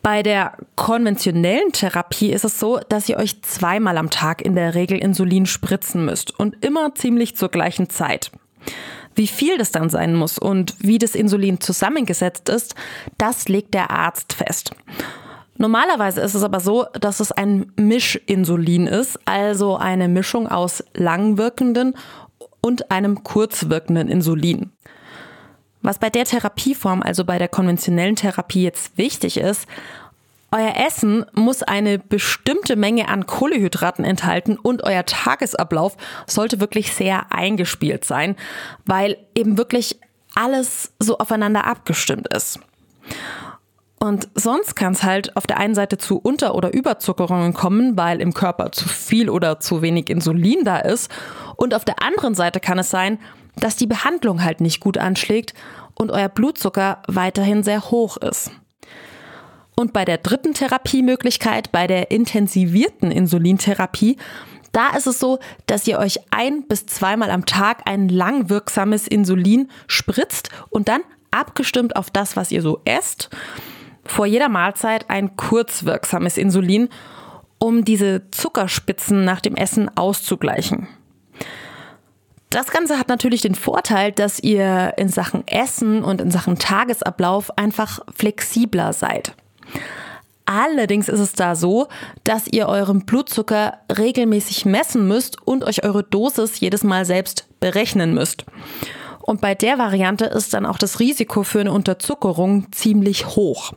Bei 0.00 0.22
der 0.22 0.56
konventionellen 0.74 1.72
Therapie 1.72 2.32
ist 2.32 2.46
es 2.46 2.58
so, 2.58 2.80
dass 2.88 3.10
ihr 3.10 3.18
euch 3.18 3.42
zweimal 3.42 3.98
am 3.98 4.08
Tag 4.08 4.40
in 4.40 4.54
der 4.54 4.74
Regel 4.74 4.96
Insulin 4.96 5.44
spritzen 5.44 6.06
müsst 6.06 6.30
und 6.40 6.64
immer 6.64 6.94
ziemlich 6.94 7.36
zur 7.36 7.50
gleichen 7.50 7.90
Zeit. 7.90 8.30
Wie 9.14 9.26
viel 9.26 9.58
das 9.58 9.72
dann 9.72 9.90
sein 9.90 10.14
muss 10.14 10.38
und 10.38 10.74
wie 10.78 10.98
das 10.98 11.14
Insulin 11.14 11.60
zusammengesetzt 11.60 12.48
ist, 12.48 12.74
das 13.18 13.48
legt 13.48 13.74
der 13.74 13.90
Arzt 13.90 14.32
fest. 14.32 14.72
Normalerweise 15.58 16.20
ist 16.22 16.34
es 16.34 16.42
aber 16.42 16.60
so, 16.60 16.86
dass 16.98 17.20
es 17.20 17.30
ein 17.30 17.72
Mischinsulin 17.76 18.86
ist, 18.86 19.18
also 19.26 19.76
eine 19.76 20.08
Mischung 20.08 20.48
aus 20.48 20.82
langwirkenden 20.94 21.94
und 22.62 22.90
einem 22.90 23.22
kurzwirkenden 23.22 24.08
Insulin. 24.08 24.72
Was 25.82 25.98
bei 25.98 26.10
der 26.10 26.24
Therapieform, 26.24 27.02
also 27.02 27.24
bei 27.24 27.38
der 27.38 27.48
konventionellen 27.48 28.16
Therapie 28.16 28.62
jetzt 28.62 28.96
wichtig 28.96 29.36
ist, 29.36 29.66
euer 30.52 30.74
Essen 30.86 31.24
muss 31.32 31.62
eine 31.62 31.98
bestimmte 31.98 32.76
Menge 32.76 33.08
an 33.08 33.26
Kohlehydraten 33.26 34.04
enthalten 34.04 34.56
und 34.56 34.84
euer 34.84 35.04
Tagesablauf 35.04 35.96
sollte 36.26 36.60
wirklich 36.60 36.92
sehr 36.92 37.32
eingespielt 37.32 38.04
sein, 38.04 38.36
weil 38.84 39.16
eben 39.34 39.56
wirklich 39.56 39.98
alles 40.34 40.92
so 40.98 41.18
aufeinander 41.18 41.66
abgestimmt 41.66 42.32
ist. 42.34 42.60
Und 43.98 44.28
sonst 44.34 44.74
kann 44.74 44.92
es 44.92 45.04
halt 45.04 45.36
auf 45.36 45.46
der 45.46 45.58
einen 45.58 45.74
Seite 45.74 45.96
zu 45.96 46.18
Unter- 46.18 46.54
oder 46.54 46.72
Überzuckerungen 46.72 47.54
kommen, 47.54 47.96
weil 47.96 48.20
im 48.20 48.34
Körper 48.34 48.72
zu 48.72 48.88
viel 48.88 49.30
oder 49.30 49.60
zu 49.60 49.80
wenig 49.80 50.10
Insulin 50.10 50.64
da 50.64 50.78
ist. 50.78 51.10
Und 51.56 51.72
auf 51.72 51.84
der 51.84 52.02
anderen 52.02 52.34
Seite 52.34 52.58
kann 52.58 52.80
es 52.80 52.90
sein, 52.90 53.18
dass 53.56 53.76
die 53.76 53.86
Behandlung 53.86 54.42
halt 54.42 54.60
nicht 54.60 54.80
gut 54.80 54.98
anschlägt 54.98 55.54
und 55.94 56.10
euer 56.10 56.28
Blutzucker 56.28 57.02
weiterhin 57.06 57.62
sehr 57.62 57.90
hoch 57.90 58.16
ist. 58.16 58.50
Und 59.74 59.92
bei 59.92 60.04
der 60.04 60.18
dritten 60.18 60.54
Therapiemöglichkeit, 60.54 61.72
bei 61.72 61.86
der 61.86 62.10
intensivierten 62.10 63.10
Insulintherapie, 63.10 64.16
da 64.72 64.96
ist 64.96 65.06
es 65.06 65.18
so, 65.18 65.38
dass 65.66 65.86
ihr 65.86 65.98
euch 65.98 66.20
ein 66.30 66.66
bis 66.66 66.86
zweimal 66.86 67.30
am 67.30 67.46
Tag 67.46 67.82
ein 67.84 68.08
langwirksames 68.08 69.06
Insulin 69.06 69.70
spritzt 69.86 70.48
und 70.70 70.88
dann 70.88 71.02
abgestimmt 71.30 71.96
auf 71.96 72.10
das, 72.10 72.36
was 72.36 72.50
ihr 72.50 72.62
so 72.62 72.80
esst, 72.84 73.30
vor 74.04 74.26
jeder 74.26 74.48
Mahlzeit 74.48 75.08
ein 75.10 75.36
kurzwirksames 75.36 76.36
Insulin, 76.36 76.88
um 77.58 77.84
diese 77.84 78.30
Zuckerspitzen 78.30 79.24
nach 79.24 79.40
dem 79.40 79.54
Essen 79.54 79.94
auszugleichen. 79.96 80.88
Das 82.50 82.70
Ganze 82.70 82.98
hat 82.98 83.08
natürlich 83.08 83.40
den 83.40 83.54
Vorteil, 83.54 84.12
dass 84.12 84.38
ihr 84.38 84.94
in 84.98 85.08
Sachen 85.08 85.46
Essen 85.46 86.04
und 86.04 86.20
in 86.20 86.30
Sachen 86.30 86.58
Tagesablauf 86.58 87.56
einfach 87.56 88.00
flexibler 88.14 88.92
seid. 88.92 89.34
Allerdings 90.44 91.08
ist 91.08 91.20
es 91.20 91.32
da 91.32 91.54
so, 91.54 91.88
dass 92.24 92.46
ihr 92.48 92.68
euren 92.68 93.06
Blutzucker 93.06 93.78
regelmäßig 93.96 94.64
messen 94.64 95.06
müsst 95.06 95.40
und 95.46 95.64
euch 95.64 95.84
eure 95.84 96.02
Dosis 96.02 96.60
jedes 96.60 96.82
Mal 96.82 97.04
selbst 97.04 97.46
berechnen 97.60 98.12
müsst. 98.12 98.44
Und 99.20 99.40
bei 99.40 99.54
der 99.54 99.78
Variante 99.78 100.24
ist 100.24 100.52
dann 100.52 100.66
auch 100.66 100.78
das 100.78 100.98
Risiko 100.98 101.44
für 101.44 101.60
eine 101.60 101.72
Unterzuckerung 101.72 102.72
ziemlich 102.72 103.26
hoch. 103.28 103.72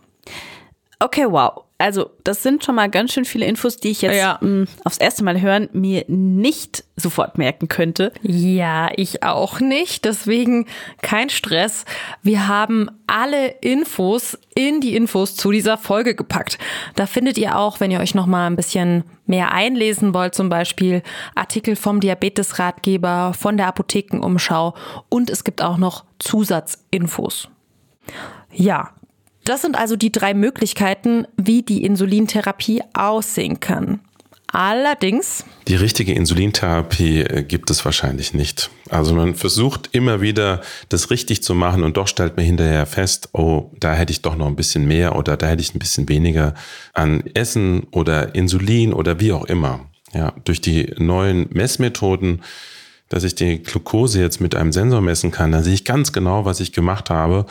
Okay, 1.00 1.28
wow. 1.30 1.65
Also, 1.78 2.12
das 2.24 2.42
sind 2.42 2.64
schon 2.64 2.76
mal 2.76 2.90
ganz 2.90 3.12
schön 3.12 3.26
viele 3.26 3.46
Infos, 3.46 3.76
die 3.76 3.90
ich 3.90 4.02
jetzt 4.02 4.16
Ja. 4.16 4.38
mh, 4.42 4.66
aufs 4.86 4.98
erste 4.98 5.26
Mal 5.26 5.42
hören 5.42 5.68
mir 5.74 6.06
nicht 6.08 6.86
sofort 6.96 7.38
merken 7.38 7.68
könnte. 7.68 8.14
Ja, 8.22 8.90
ich 8.96 9.24
auch 9.24 9.60
nicht. 9.60 10.06
Deswegen 10.06 10.68
kein 11.02 11.30
Stress. 11.30 11.84
Wir 12.22 12.48
haben 12.48 12.90
alle 13.08 13.48
Infos 13.60 14.40
in 14.56 14.80
die 14.80 14.96
Infos 14.96 15.36
zu 15.36 15.52
dieser 15.52 15.78
Folge 15.78 16.16
gepackt. 16.16 16.58
Da 16.96 17.08
findet 17.08 17.38
ihr 17.38 17.58
auch, 17.58 17.82
wenn 17.82 17.92
ihr 17.92 18.00
euch 18.00 18.16
noch 18.16 18.26
mal 18.26 18.48
ein 18.48 18.56
bisschen 18.56 19.04
mehr 19.26 19.52
einlesen 19.52 20.14
wollt, 20.14 20.34
zum 20.34 20.48
Beispiel 20.48 21.04
Artikel 21.36 21.76
vom 21.76 22.00
Diabetesratgeber, 22.00 23.34
von 23.38 23.58
der 23.58 23.68
Apothekenumschau 23.68 24.76
und 25.10 25.30
es 25.30 25.44
gibt 25.44 25.62
auch 25.62 25.78
noch 25.78 26.06
Zusatzinfos. 26.20 27.50
Ja, 28.54 28.92
das 29.46 29.62
sind 29.62 29.78
also 29.78 29.96
die 29.96 30.12
drei 30.12 30.34
Möglichkeiten, 30.34 31.26
wie 31.38 31.62
die 31.62 31.84
Insulintherapie 31.84 32.82
aussehen 32.94 33.60
kann. 33.60 34.00
Allerdings 34.48 35.44
Die 35.68 35.76
richtige 35.76 36.14
Insulintherapie 36.14 37.22
äh, 37.22 37.44
gibt 37.44 37.70
es 37.70 37.84
wahrscheinlich 37.84 38.34
nicht. 38.34 38.70
Also 38.90 39.14
man 39.14 39.36
versucht 39.36 39.90
immer 39.92 40.22
wieder, 40.22 40.62
das 40.88 41.10
richtig 41.10 41.44
zu 41.44 41.56
machen 41.56 41.84
und 41.84 41.98
doch 41.98 42.08
stellt 42.08 42.38
man 42.38 42.46
hinterher 42.46 42.86
fest, 42.86 43.30
oh, 43.34 43.72
da 43.80 43.94
hätte 43.94 44.12
ich 44.12 44.22
doch 44.22 44.38
noch 44.38 44.48
ein 44.48 44.56
bisschen 44.56 44.88
mehr 44.88 45.18
oder 45.18 45.36
da 45.36 45.48
hätte 45.48 45.62
ich 45.62 45.76
ein 45.76 45.80
bisschen 45.80 46.08
weniger 46.08 46.54
an 46.94 47.24
Essen 47.34 47.88
oder 47.92 48.34
Insulin 48.34 48.94
oder 48.94 49.20
wie 49.20 49.34
auch 49.34 49.46
immer. 49.46 49.90
Ja, 50.14 50.34
durch 50.46 50.62
die 50.62 50.94
neuen 50.98 51.48
Messmethoden, 51.50 52.42
dass 53.10 53.26
ich 53.26 53.36
die 53.36 53.62
Glucose 53.62 54.22
jetzt 54.22 54.40
mit 54.40 54.56
einem 54.56 54.72
Sensor 54.72 55.02
messen 55.02 55.32
kann, 55.32 55.52
dann 55.52 55.64
sehe 55.64 55.74
ich 55.74 55.84
ganz 55.84 56.14
genau, 56.14 56.46
was 56.46 56.62
ich 56.62 56.72
gemacht 56.72 57.10
habe 57.10 57.46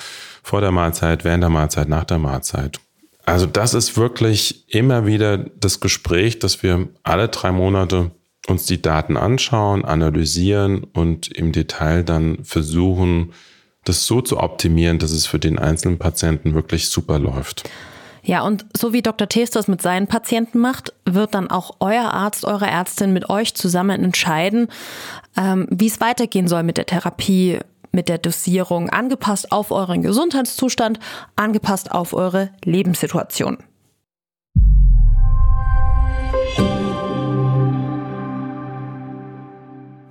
vor 0.45 0.61
der 0.61 0.71
Mahlzeit, 0.71 1.25
während 1.25 1.43
der 1.43 1.51
Mahlzeit, 1.51 1.89
nach 1.89 2.05
der 2.05 2.19
Mahlzeit. 2.19 2.79
Also 3.25 3.47
das 3.47 3.73
ist 3.73 3.97
wirklich 3.97 4.73
immer 4.73 5.07
wieder 5.07 5.39
das 5.39 5.81
Gespräch, 5.81 6.39
dass 6.39 6.63
wir 6.63 6.89
alle 7.03 7.29
drei 7.29 7.51
Monate 7.51 8.11
uns 8.47 8.67
die 8.67 8.83
Daten 8.83 9.17
anschauen, 9.17 9.87
analysieren 9.87 10.85
und 10.85 11.29
im 11.29 11.53
Detail 11.53 12.05
dann 12.05 12.45
versuchen, 12.45 13.33
das 13.85 14.07
so 14.07 14.21
zu 14.21 14.39
optimieren, 14.39 14.99
dass 14.99 15.13
es 15.13 15.25
für 15.25 15.39
den 15.39 15.59
einzelnen 15.59 15.99
Patienten 15.99 16.55
wirklich 16.55 16.91
super 16.91 17.19
läuft. 17.19 17.65
Ja, 18.23 18.43
und 18.43 18.67
so 18.77 18.93
wie 18.93 19.01
Dr. 19.01 19.29
Teves 19.29 19.51
das 19.51 19.67
mit 19.67 19.81
seinen 19.81 20.07
Patienten 20.07 20.59
macht, 20.59 20.93
wird 21.07 21.35
dann 21.35 21.51
auch 21.51 21.77
euer 21.81 22.13
Arzt, 22.13 22.45
eure 22.45 22.67
Ärztin 22.67 23.15
mit 23.15 23.31
euch 23.31 23.55
zusammen 23.55 24.05
entscheiden, 24.05 24.69
ähm, 25.39 25.67
wie 25.71 25.87
es 25.87 26.01
weitergehen 26.01 26.49
soll 26.49 26.63
mit 26.63 26.77
der 26.77 26.87
Therapie, 26.87 27.61
mit 27.95 28.09
der 28.09 28.19
Dosierung, 28.19 28.91
angepasst 28.91 29.51
auf 29.53 29.71
euren 29.71 30.03
Gesundheitszustand, 30.03 30.99
angepasst 31.37 31.93
auf 31.93 32.13
eure 32.13 32.51
Lebenssituation. 32.65 33.59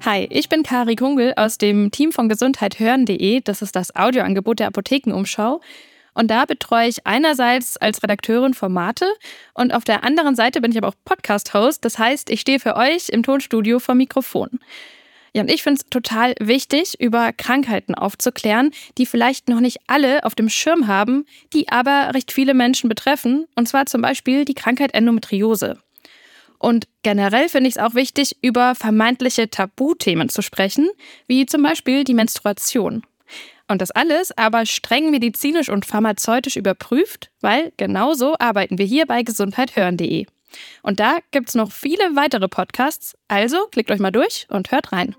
Hi, 0.05 0.27
ich 0.29 0.49
bin 0.49 0.63
Kari 0.63 0.97
Kungel 0.97 1.33
aus 1.37 1.57
dem 1.57 1.89
Team 1.91 2.11
von 2.11 2.27
gesundheithören.de. 2.27 3.39
Das 3.39 3.61
ist 3.61 3.73
das 3.75 3.95
Audioangebot 3.95 4.59
der 4.59 4.67
Apothekenumschau. 4.67 5.61
Und 6.13 6.29
da 6.29 6.45
betreue 6.45 6.89
ich 6.89 7.07
einerseits 7.07 7.77
als 7.77 8.03
Redakteurin 8.03 8.53
Formate 8.53 9.05
und 9.53 9.73
auf 9.73 9.83
der 9.83 10.03
anderen 10.03 10.35
Seite 10.35 10.61
bin 10.61 10.71
ich 10.71 10.77
aber 10.77 10.89
auch 10.89 10.95
Podcast-Host. 11.05 11.83
Das 11.85 11.97
heißt, 11.97 12.29
ich 12.29 12.41
stehe 12.41 12.59
für 12.59 12.75
euch 12.75 13.09
im 13.09 13.23
Tonstudio 13.23 13.79
vor 13.79 13.95
Mikrofon. 13.95 14.59
Ja, 15.35 15.41
und 15.41 15.49
ich 15.49 15.63
finde 15.63 15.81
es 15.81 15.89
total 15.89 16.35
wichtig, 16.39 16.99
über 16.99 17.33
Krankheiten 17.33 17.95
aufzuklären, 17.95 18.71
die 18.99 19.07
vielleicht 19.07 19.49
noch 19.49 19.59
nicht 19.59 19.79
alle 19.87 20.23
auf 20.23 20.35
dem 20.35 20.47
Schirm 20.47 20.87
haben, 20.87 21.25
die 21.53 21.69
aber 21.69 22.11
recht 22.13 22.31
viele 22.31 22.53
Menschen 22.53 22.87
betreffen. 22.87 23.47
Und 23.55 23.67
zwar 23.67 23.87
zum 23.87 24.01
Beispiel 24.01 24.45
die 24.45 24.53
Krankheit 24.53 24.93
Endometriose. 24.93 25.79
Und 26.59 26.87
generell 27.01 27.49
finde 27.49 27.67
ich 27.67 27.75
es 27.75 27.81
auch 27.81 27.95
wichtig, 27.95 28.37
über 28.41 28.75
vermeintliche 28.75 29.49
Tabuthemen 29.49 30.29
zu 30.29 30.41
sprechen, 30.41 30.87
wie 31.27 31.45
zum 31.45 31.63
Beispiel 31.63 32.03
die 32.03 32.13
Menstruation. 32.13 33.03
Und 33.67 33.81
das 33.81 33.91
alles 33.91 34.37
aber 34.37 34.65
streng 34.65 35.09
medizinisch 35.09 35.69
und 35.69 35.85
pharmazeutisch 35.85 36.55
überprüft, 36.55 37.31
weil 37.41 37.73
genauso 37.77 38.35
arbeiten 38.37 38.77
wir 38.77 38.85
hier 38.85 39.07
bei 39.07 39.23
gesundheithören.de. 39.23 40.25
Und 40.83 40.99
da 40.99 41.17
gibt 41.31 41.49
es 41.49 41.55
noch 41.55 41.71
viele 41.71 42.15
weitere 42.15 42.47
Podcasts, 42.47 43.15
also 43.27 43.65
klickt 43.71 43.89
euch 43.89 43.99
mal 43.99 44.11
durch 44.11 44.45
und 44.49 44.71
hört 44.71 44.91
rein. 44.91 45.15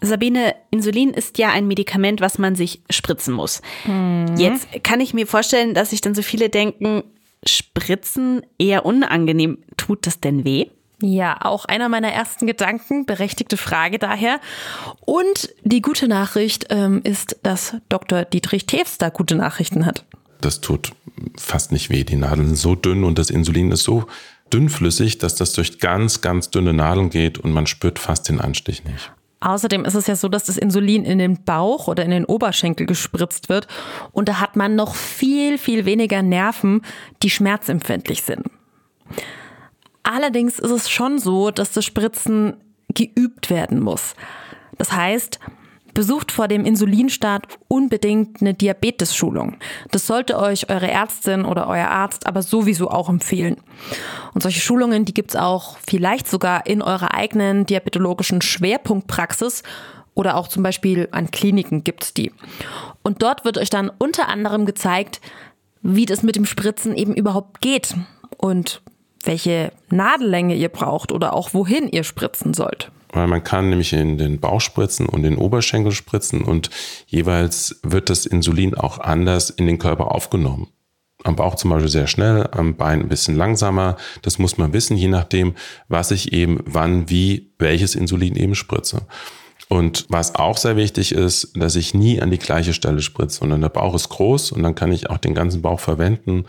Sabine, 0.00 0.54
Insulin 0.70 1.10
ist 1.10 1.38
ja 1.38 1.50
ein 1.50 1.66
Medikament, 1.66 2.20
was 2.20 2.38
man 2.38 2.54
sich 2.54 2.82
spritzen 2.88 3.34
muss. 3.34 3.60
Jetzt 4.36 4.68
kann 4.82 5.00
ich 5.00 5.12
mir 5.12 5.26
vorstellen, 5.26 5.74
dass 5.74 5.90
sich 5.90 6.00
dann 6.00 6.14
so 6.14 6.22
viele 6.22 6.48
denken, 6.48 7.02
Spritzen 7.46 8.42
eher 8.58 8.84
unangenehm. 8.84 9.58
Tut 9.76 10.06
das 10.06 10.18
denn 10.20 10.44
weh? 10.44 10.66
Ja, 11.00 11.38
auch 11.42 11.64
einer 11.64 11.88
meiner 11.88 12.08
ersten 12.08 12.46
Gedanken, 12.46 13.06
berechtigte 13.06 13.56
Frage 13.56 13.98
daher. 13.98 14.40
Und 15.00 15.54
die 15.62 15.80
gute 15.80 16.08
Nachricht 16.08 16.66
ähm, 16.70 17.02
ist, 17.04 17.36
dass 17.44 17.76
Dr. 17.88 18.24
Dietrich 18.24 18.66
Tews 18.66 18.98
da 18.98 19.08
gute 19.08 19.36
Nachrichten 19.36 19.86
hat. 19.86 20.04
Das 20.40 20.60
tut 20.60 20.92
fast 21.36 21.70
nicht 21.70 21.90
weh. 21.90 22.02
Die 22.02 22.16
Nadeln 22.16 22.48
sind 22.48 22.56
so 22.56 22.74
dünn 22.74 23.04
und 23.04 23.18
das 23.18 23.30
Insulin 23.30 23.70
ist 23.70 23.84
so 23.84 24.06
dünnflüssig, 24.52 25.18
dass 25.18 25.36
das 25.36 25.52
durch 25.52 25.78
ganz, 25.78 26.20
ganz 26.20 26.50
dünne 26.50 26.72
Nadeln 26.72 27.10
geht 27.10 27.38
und 27.38 27.52
man 27.52 27.66
spürt 27.66 27.98
fast 27.98 28.28
den 28.28 28.40
Anstich 28.40 28.84
nicht. 28.84 29.12
Außerdem 29.40 29.84
ist 29.84 29.94
es 29.94 30.08
ja 30.08 30.16
so, 30.16 30.28
dass 30.28 30.44
das 30.44 30.56
Insulin 30.56 31.04
in 31.04 31.18
den 31.18 31.44
Bauch 31.44 31.86
oder 31.86 32.04
in 32.04 32.10
den 32.10 32.24
Oberschenkel 32.24 32.86
gespritzt 32.86 33.48
wird 33.48 33.68
und 34.10 34.28
da 34.28 34.40
hat 34.40 34.56
man 34.56 34.74
noch 34.74 34.96
viel, 34.96 35.58
viel 35.58 35.84
weniger 35.84 36.22
Nerven, 36.22 36.82
die 37.22 37.30
schmerzempfindlich 37.30 38.22
sind. 38.22 38.46
Allerdings 40.10 40.58
ist 40.58 40.70
es 40.70 40.88
schon 40.88 41.18
so, 41.18 41.50
dass 41.50 41.72
das 41.72 41.84
Spritzen 41.84 42.54
geübt 42.94 43.50
werden 43.50 43.78
muss. 43.78 44.14
Das 44.78 44.90
heißt, 44.90 45.38
Besucht 45.92 46.32
vor 46.32 46.48
dem 46.48 46.64
Insulinstart 46.64 47.58
unbedingt 47.68 48.40
eine 48.40 48.54
Diabetes-Schulung. 48.54 49.58
Das 49.90 50.06
sollte 50.06 50.38
euch 50.38 50.70
eure 50.70 50.90
Ärztin 50.90 51.44
oder 51.44 51.66
euer 51.68 51.88
Arzt 51.88 52.26
aber 52.26 52.40
sowieso 52.40 52.88
auch 52.90 53.10
empfehlen. 53.10 53.58
Und 54.32 54.42
solche 54.42 54.60
Schulungen, 54.60 55.04
die 55.04 55.12
gibt's 55.12 55.36
auch 55.36 55.76
vielleicht 55.86 56.26
sogar 56.26 56.64
in 56.64 56.80
eurer 56.80 57.12
eigenen 57.12 57.66
diabetologischen 57.66 58.40
Schwerpunktpraxis 58.40 59.62
oder 60.14 60.38
auch 60.38 60.48
zum 60.48 60.62
Beispiel 60.62 61.08
an 61.10 61.30
Kliniken 61.30 61.84
gibt's 61.84 62.14
die. 62.14 62.32
Und 63.02 63.22
dort 63.22 63.44
wird 63.44 63.58
euch 63.58 63.68
dann 63.68 63.90
unter 63.98 64.28
anderem 64.28 64.64
gezeigt, 64.64 65.20
wie 65.82 66.06
das 66.06 66.22
mit 66.22 66.34
dem 66.34 66.46
Spritzen 66.46 66.96
eben 66.96 67.14
überhaupt 67.14 67.60
geht 67.60 67.94
und 68.38 68.80
welche 69.22 69.72
Nadellänge 69.90 70.54
ihr 70.54 70.68
braucht 70.68 71.12
oder 71.12 71.34
auch 71.34 71.54
wohin 71.54 71.88
ihr 71.88 72.04
spritzen 72.04 72.54
sollt. 72.54 72.90
Weil 73.12 73.26
man 73.26 73.42
kann 73.42 73.70
nämlich 73.70 73.92
in 73.92 74.18
den 74.18 74.38
Bauch 74.38 74.60
spritzen 74.60 75.06
und 75.06 75.22
den 75.22 75.36
Oberschenkel 75.36 75.92
spritzen 75.92 76.42
und 76.42 76.70
jeweils 77.06 77.80
wird 77.82 78.10
das 78.10 78.26
Insulin 78.26 78.74
auch 78.74 78.98
anders 78.98 79.50
in 79.50 79.66
den 79.66 79.78
Körper 79.78 80.12
aufgenommen. 80.12 80.68
Am 81.24 81.34
Bauch 81.34 81.56
zum 81.56 81.70
Beispiel 81.70 81.88
sehr 81.88 82.06
schnell, 82.06 82.48
am 82.52 82.76
Bein 82.76 83.00
ein 83.00 83.08
bisschen 83.08 83.34
langsamer. 83.34 83.96
Das 84.22 84.38
muss 84.38 84.56
man 84.56 84.72
wissen, 84.72 84.96
je 84.96 85.08
nachdem, 85.08 85.54
was 85.88 86.12
ich 86.12 86.32
eben 86.32 86.60
wann, 86.64 87.10
wie, 87.10 87.50
welches 87.58 87.96
Insulin 87.96 88.36
eben 88.36 88.54
spritze. 88.54 89.02
Und 89.68 90.06
was 90.08 90.34
auch 90.34 90.56
sehr 90.56 90.76
wichtig 90.76 91.12
ist, 91.12 91.52
dass 91.56 91.76
ich 91.76 91.92
nie 91.92 92.22
an 92.22 92.30
die 92.30 92.38
gleiche 92.38 92.72
Stelle 92.72 93.02
spritze, 93.02 93.40
sondern 93.40 93.60
der 93.60 93.68
Bauch 93.68 93.94
ist 93.94 94.08
groß 94.08 94.52
und 94.52 94.62
dann 94.62 94.74
kann 94.74 94.92
ich 94.92 95.10
auch 95.10 95.18
den 95.18 95.34
ganzen 95.34 95.60
Bauch 95.60 95.80
verwenden. 95.80 96.44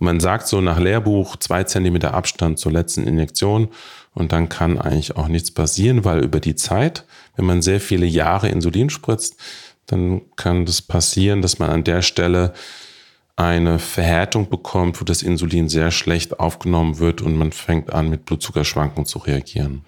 Und 0.00 0.06
man 0.06 0.18
sagt 0.18 0.48
so 0.48 0.60
nach 0.60 0.80
Lehrbuch 0.80 1.36
zwei 1.36 1.64
Zentimeter 1.64 2.14
Abstand 2.14 2.58
zur 2.58 2.72
letzten 2.72 3.06
Injektion 3.06 3.68
und 4.14 4.32
dann 4.32 4.48
kann 4.48 4.78
eigentlich 4.78 5.16
auch 5.16 5.28
nichts 5.28 5.52
passieren, 5.52 6.04
weil 6.04 6.24
über 6.24 6.40
die 6.40 6.56
Zeit, 6.56 7.04
wenn 7.36 7.44
man 7.44 7.62
sehr 7.62 7.80
viele 7.80 8.06
Jahre 8.06 8.48
Insulin 8.48 8.90
spritzt, 8.90 9.36
dann 9.86 10.22
kann 10.36 10.64
das 10.64 10.82
passieren, 10.82 11.42
dass 11.42 11.58
man 11.58 11.70
an 11.70 11.84
der 11.84 12.02
Stelle 12.02 12.54
eine 13.36 13.78
Verhärtung 13.78 14.48
bekommt, 14.48 15.00
wo 15.00 15.04
das 15.04 15.22
Insulin 15.22 15.68
sehr 15.68 15.90
schlecht 15.90 16.40
aufgenommen 16.40 16.98
wird 16.98 17.22
und 17.22 17.36
man 17.36 17.52
fängt 17.52 17.92
an, 17.92 18.08
mit 18.08 18.24
Blutzuckerschwankungen 18.24 19.06
zu 19.06 19.18
reagieren. 19.18 19.82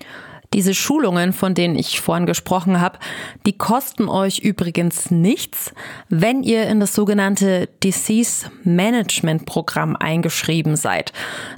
Diese 0.52 0.74
Schulungen, 0.74 1.32
von 1.32 1.54
denen 1.54 1.76
ich 1.76 2.00
vorhin 2.00 2.26
gesprochen 2.26 2.80
habe, 2.80 2.98
die 3.46 3.56
kosten 3.56 4.08
euch 4.08 4.40
übrigens 4.40 5.10
nichts, 5.10 5.72
wenn 6.08 6.42
ihr 6.42 6.66
in 6.66 6.78
das 6.78 6.94
sogenannte 6.94 7.68
Disease 7.82 8.50
Management 8.64 9.46
Programm 9.46 9.96
eingeschrieben 9.96 10.76
seid. 10.76 11.12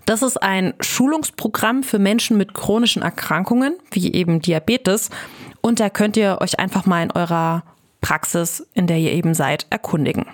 Das 0.06 0.22
ist 0.22 0.42
ein 0.42 0.74
Schulungsprogramm 0.80 1.82
für 1.82 1.98
Menschen 1.98 2.36
mit 2.36 2.54
chronischen 2.54 3.02
Erkrankungen, 3.02 3.76
wie 3.90 4.12
eben 4.12 4.40
Diabetes. 4.40 5.10
Und 5.60 5.80
da 5.80 5.90
könnt 5.90 6.16
ihr 6.16 6.38
euch 6.40 6.58
einfach 6.60 6.86
mal 6.86 7.02
in 7.02 7.10
eurer 7.10 7.64
Praxis, 8.00 8.66
in 8.74 8.86
der 8.86 8.98
ihr 8.98 9.12
eben 9.12 9.34
seid, 9.34 9.66
erkundigen. 9.70 10.26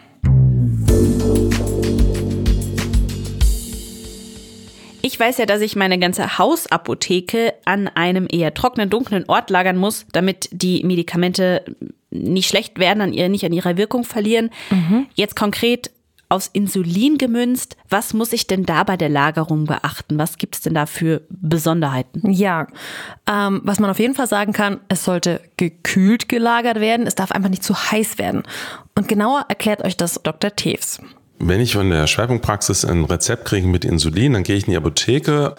Ich 5.03 5.19
weiß 5.19 5.39
ja, 5.39 5.47
dass 5.47 5.61
ich 5.61 5.77
meine 5.77 5.99
ganze 5.99 6.39
Hausapotheke 6.39 7.55
an 7.65 7.89
einem 7.89 8.27
eher 8.31 8.55
trockenen, 8.55 8.91
dunklen 8.91 9.25
Ort 9.29 9.51
lagern 9.51 9.77
muss, 9.77 10.07
damit 10.13 10.49
die 10.53 10.83
Medikamente 10.85 11.65
nicht 12.11 12.49
schlecht 12.49 12.79
werden, 12.79 13.01
an 13.01 13.13
ihr, 13.13 13.29
nicht 13.29 13.45
an 13.45 13.53
ihrer 13.53 13.77
Wirkung 13.77 14.05
verlieren. 14.05 14.51
Mhm. 14.71 15.07
Jetzt 15.15 15.37
konkret 15.37 15.91
aus 16.31 16.49
Insulin 16.53 17.19
gemünzt. 17.19 17.77
Was 17.89 18.15
muss 18.15 18.33
ich 18.33 18.47
denn 18.47 18.65
da 18.65 18.85
bei 18.85 18.97
der 18.97 19.09
Lagerung 19.09 19.65
beachten? 19.65 20.17
Was 20.17 20.39
gibt 20.39 20.55
es 20.55 20.61
denn 20.63 20.75
da 20.75 20.87
für 20.87 21.23
Besonderheiten? 21.29 22.31
Ja, 22.31 22.69
ähm, 23.29 23.61
was 23.65 23.81
man 23.81 23.91
auf 23.91 23.99
jeden 23.99 24.15
Fall 24.15 24.29
sagen 24.29 24.53
kann, 24.53 24.81
es 24.89 25.05
sollte 25.05 25.41
gekühlt 25.57 26.29
gelagert 26.29 26.81
werden. 26.81 27.07
Es 27.07 27.17
darf 27.17 27.33
einfach 27.33 27.51
nicht 27.51 27.65
zu 27.65 27.75
heiß 27.75 28.19
werden. 28.19 28.45
Und 28.97 29.09
genauer 29.09 29.45
erklärt 29.49 29.85
euch 29.85 29.97
das 29.97 30.21
Dr. 30.23 30.55
Teves. 30.55 31.01
Wenn 31.43 31.61
ich 31.61 31.73
von 31.73 31.89
der 31.89 32.07
Schwerpunktpraxis 32.07 32.85
ein 32.85 33.05
Rezept 33.05 33.47
kriege 33.47 33.67
mit 33.67 33.87
Insulin, 33.87 34.35
dann 34.35 34.43
gehe 34.43 34.57
ich 34.57 34.67
in 34.67 34.73
die 34.73 34.77
Apotheke 34.77 35.55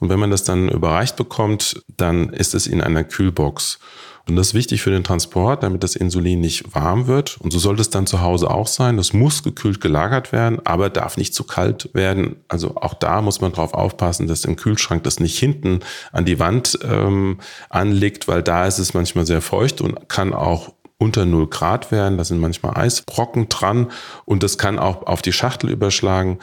und 0.00 0.08
wenn 0.08 0.18
man 0.18 0.30
das 0.30 0.42
dann 0.42 0.70
überreicht 0.70 1.16
bekommt, 1.16 1.82
dann 1.96 2.30
ist 2.30 2.54
es 2.54 2.66
in 2.66 2.80
einer 2.80 3.04
Kühlbox. 3.04 3.78
Und 4.26 4.36
das 4.36 4.48
ist 4.48 4.54
wichtig 4.54 4.82
für 4.82 4.90
den 4.90 5.04
Transport, 5.04 5.62
damit 5.62 5.82
das 5.82 5.96
Insulin 5.96 6.40
nicht 6.40 6.74
warm 6.74 7.06
wird. 7.06 7.38
Und 7.40 7.50
so 7.50 7.58
sollte 7.58 7.80
es 7.80 7.88
dann 7.90 8.06
zu 8.06 8.20
Hause 8.20 8.50
auch 8.50 8.66
sein. 8.66 8.98
Das 8.98 9.14
muss 9.14 9.42
gekühlt 9.42 9.80
gelagert 9.80 10.32
werden, 10.32 10.60
aber 10.64 10.90
darf 10.90 11.16
nicht 11.16 11.34
zu 11.34 11.44
kalt 11.44 11.90
werden. 11.94 12.36
Also 12.48 12.76
auch 12.76 12.94
da 12.94 13.22
muss 13.22 13.40
man 13.40 13.52
drauf 13.52 13.72
aufpassen, 13.72 14.26
dass 14.26 14.44
im 14.44 14.56
Kühlschrank 14.56 15.02
das 15.04 15.18
nicht 15.18 15.38
hinten 15.38 15.80
an 16.12 16.26
die 16.26 16.38
Wand 16.38 16.78
ähm, 16.84 17.38
anliegt, 17.70 18.28
weil 18.28 18.42
da 18.42 18.66
ist 18.66 18.78
es 18.78 18.92
manchmal 18.92 19.24
sehr 19.24 19.40
feucht 19.40 19.80
und 19.80 20.08
kann 20.08 20.34
auch 20.34 20.74
unter 20.98 21.24
0 21.24 21.46
Grad 21.48 21.90
werden. 21.92 22.18
Da 22.18 22.24
sind 22.24 22.38
manchmal 22.38 22.76
Eisbrocken 22.76 23.48
dran 23.48 23.90
und 24.24 24.42
das 24.42 24.58
kann 24.58 24.78
auch 24.78 25.06
auf 25.06 25.22
die 25.22 25.32
Schachtel 25.32 25.70
überschlagen 25.70 26.38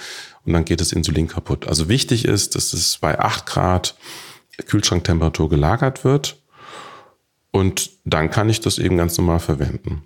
und 0.45 0.53
dann 0.53 0.65
geht 0.65 0.81
das 0.81 0.91
Insulin 0.91 1.27
kaputt. 1.27 1.67
Also 1.67 1.89
wichtig 1.89 2.25
ist, 2.25 2.55
dass 2.55 2.73
es 2.73 2.97
bei 2.97 3.19
8 3.19 3.45
Grad 3.45 3.95
Kühlschranktemperatur 4.67 5.49
gelagert 5.49 6.03
wird 6.03 6.37
und 7.51 7.91
dann 8.05 8.29
kann 8.29 8.49
ich 8.49 8.61
das 8.61 8.79
eben 8.79 8.97
ganz 8.97 9.17
normal 9.17 9.39
verwenden. 9.39 10.03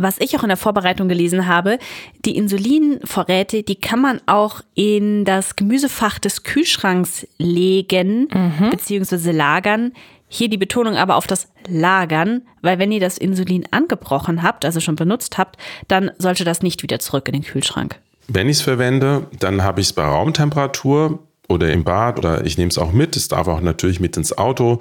Was 0.00 0.20
ich 0.20 0.36
auch 0.36 0.44
in 0.44 0.48
der 0.48 0.56
Vorbereitung 0.56 1.08
gelesen 1.08 1.48
habe, 1.48 1.80
die 2.24 2.36
Insulinvorräte, 2.36 3.64
die 3.64 3.74
kann 3.74 4.00
man 4.00 4.20
auch 4.26 4.60
in 4.74 5.24
das 5.24 5.56
Gemüsefach 5.56 6.20
des 6.20 6.44
Kühlschranks 6.44 7.26
legen 7.36 8.28
mhm. 8.32 8.70
bzw. 8.70 9.32
lagern. 9.32 9.92
Hier 10.28 10.48
die 10.48 10.58
Betonung 10.58 10.96
aber 10.96 11.16
auf 11.16 11.26
das 11.26 11.48
Lagern, 11.68 12.42
weil 12.60 12.78
wenn 12.78 12.92
ihr 12.92 13.00
das 13.00 13.18
Insulin 13.18 13.64
angebrochen 13.70 14.42
habt, 14.42 14.64
also 14.64 14.80
schon 14.80 14.96
benutzt 14.96 15.38
habt, 15.38 15.56
dann 15.88 16.10
sollte 16.18 16.44
das 16.44 16.62
nicht 16.62 16.82
wieder 16.82 16.98
zurück 16.98 17.28
in 17.28 17.32
den 17.32 17.44
Kühlschrank. 17.44 17.98
Wenn 18.28 18.48
ich 18.48 18.58
es 18.58 18.62
verwende, 18.62 19.26
dann 19.38 19.62
habe 19.62 19.80
ich 19.80 19.88
es 19.88 19.92
bei 19.94 20.04
Raumtemperatur 20.04 21.18
oder 21.48 21.72
im 21.72 21.82
Bad 21.82 22.18
oder 22.18 22.44
ich 22.44 22.58
nehme 22.58 22.68
es 22.68 22.76
auch 22.76 22.92
mit. 22.92 23.16
Es 23.16 23.28
darf 23.28 23.48
auch 23.48 23.62
natürlich 23.62 24.00
mit 24.00 24.16
ins 24.18 24.36
Auto. 24.36 24.80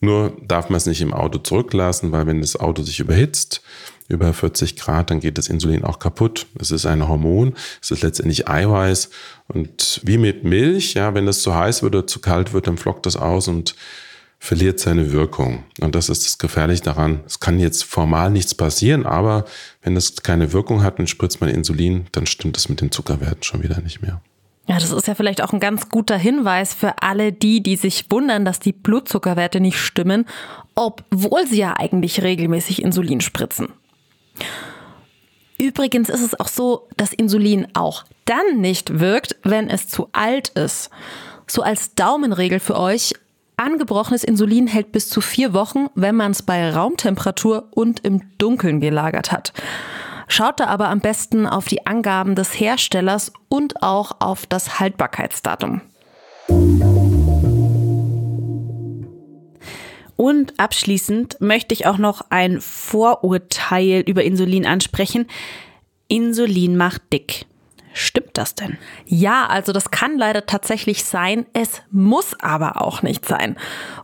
Nur 0.00 0.36
darf 0.46 0.68
man 0.68 0.76
es 0.76 0.86
nicht 0.86 1.00
im 1.00 1.14
Auto 1.14 1.38
zurücklassen, 1.38 2.12
weil 2.12 2.26
wenn 2.26 2.40
das 2.40 2.56
Auto 2.56 2.82
sich 2.82 3.00
überhitzt, 3.00 3.62
über 4.08 4.32
40 4.34 4.76
Grad, 4.76 5.10
dann 5.10 5.20
geht 5.20 5.38
das 5.38 5.48
Insulin 5.48 5.84
auch 5.84 5.98
kaputt. 5.98 6.46
Es 6.58 6.70
ist 6.70 6.86
ein 6.86 7.08
Hormon, 7.08 7.54
es 7.80 7.92
ist 7.92 8.02
letztendlich 8.02 8.48
Eiweiß. 8.48 9.10
Und 9.48 10.00
wie 10.04 10.18
mit 10.18 10.44
Milch, 10.44 10.94
ja, 10.94 11.14
wenn 11.14 11.24
das 11.24 11.40
zu 11.40 11.54
heiß 11.54 11.82
wird 11.82 11.94
oder 11.94 12.06
zu 12.06 12.20
kalt 12.20 12.52
wird, 12.52 12.66
dann 12.66 12.76
flockt 12.76 13.06
das 13.06 13.16
aus 13.16 13.48
und 13.48 13.74
verliert 14.42 14.80
seine 14.80 15.12
Wirkung. 15.12 15.62
Und 15.80 15.94
das 15.94 16.08
ist 16.08 16.24
das 16.24 16.36
Gefährliche 16.36 16.82
daran. 16.82 17.20
Es 17.26 17.38
kann 17.38 17.60
jetzt 17.60 17.84
formal 17.84 18.28
nichts 18.28 18.56
passieren, 18.56 19.06
aber 19.06 19.44
wenn 19.82 19.96
es 19.96 20.16
keine 20.24 20.52
Wirkung 20.52 20.82
hat 20.82 20.98
und 20.98 21.08
spritzt 21.08 21.40
man 21.40 21.48
Insulin, 21.48 22.06
dann 22.10 22.26
stimmt 22.26 22.56
es 22.56 22.68
mit 22.68 22.80
den 22.80 22.90
Zuckerwerten 22.90 23.44
schon 23.44 23.62
wieder 23.62 23.80
nicht 23.80 24.02
mehr. 24.02 24.20
Ja, 24.66 24.80
das 24.80 24.90
ist 24.90 25.06
ja 25.06 25.14
vielleicht 25.14 25.44
auch 25.44 25.52
ein 25.52 25.60
ganz 25.60 25.90
guter 25.90 26.18
Hinweis 26.18 26.74
für 26.74 27.00
alle 27.04 27.32
die, 27.32 27.62
die 27.62 27.76
sich 27.76 28.06
wundern, 28.10 28.44
dass 28.44 28.58
die 28.58 28.72
Blutzuckerwerte 28.72 29.60
nicht 29.60 29.78
stimmen, 29.78 30.26
obwohl 30.74 31.46
sie 31.46 31.58
ja 31.58 31.76
eigentlich 31.76 32.20
regelmäßig 32.20 32.82
Insulin 32.82 33.20
spritzen. 33.20 33.68
Übrigens 35.56 36.08
ist 36.08 36.20
es 36.22 36.38
auch 36.40 36.48
so, 36.48 36.88
dass 36.96 37.12
Insulin 37.12 37.68
auch 37.74 38.02
dann 38.24 38.60
nicht 38.60 38.98
wirkt, 38.98 39.36
wenn 39.44 39.70
es 39.70 39.86
zu 39.86 40.08
alt 40.10 40.48
ist. 40.48 40.90
So 41.46 41.62
als 41.62 41.94
Daumenregel 41.94 42.58
für 42.58 42.76
euch, 42.76 43.12
Angebrochenes 43.62 44.24
Insulin 44.24 44.66
hält 44.66 44.90
bis 44.90 45.08
zu 45.08 45.20
vier 45.20 45.54
Wochen, 45.54 45.86
wenn 45.94 46.16
man 46.16 46.32
es 46.32 46.42
bei 46.42 46.68
Raumtemperatur 46.68 47.68
und 47.70 48.00
im 48.04 48.20
Dunkeln 48.36 48.80
gelagert 48.80 49.30
hat. 49.30 49.52
Schaut 50.26 50.58
da 50.58 50.66
aber 50.66 50.88
am 50.88 50.98
besten 50.98 51.46
auf 51.46 51.68
die 51.68 51.86
Angaben 51.86 52.34
des 52.34 52.58
Herstellers 52.58 53.32
und 53.48 53.82
auch 53.82 54.16
auf 54.18 54.46
das 54.46 54.80
Haltbarkeitsdatum. 54.80 55.80
Und 60.16 60.58
abschließend 60.58 61.40
möchte 61.40 61.72
ich 61.72 61.86
auch 61.86 61.98
noch 61.98 62.22
ein 62.30 62.60
Vorurteil 62.60 64.02
über 64.06 64.24
Insulin 64.24 64.66
ansprechen. 64.66 65.26
Insulin 66.08 66.76
macht 66.76 67.12
dick. 67.12 67.46
Stimmt 67.92 68.30
das 68.34 68.54
denn? 68.54 68.78
Ja, 69.06 69.46
also 69.46 69.72
das 69.72 69.90
kann 69.90 70.18
leider 70.18 70.46
tatsächlich 70.46 71.04
sein. 71.04 71.46
Es 71.52 71.82
muss 71.90 72.34
aber 72.40 72.80
auch 72.80 73.02
nicht 73.02 73.26
sein. 73.26 73.56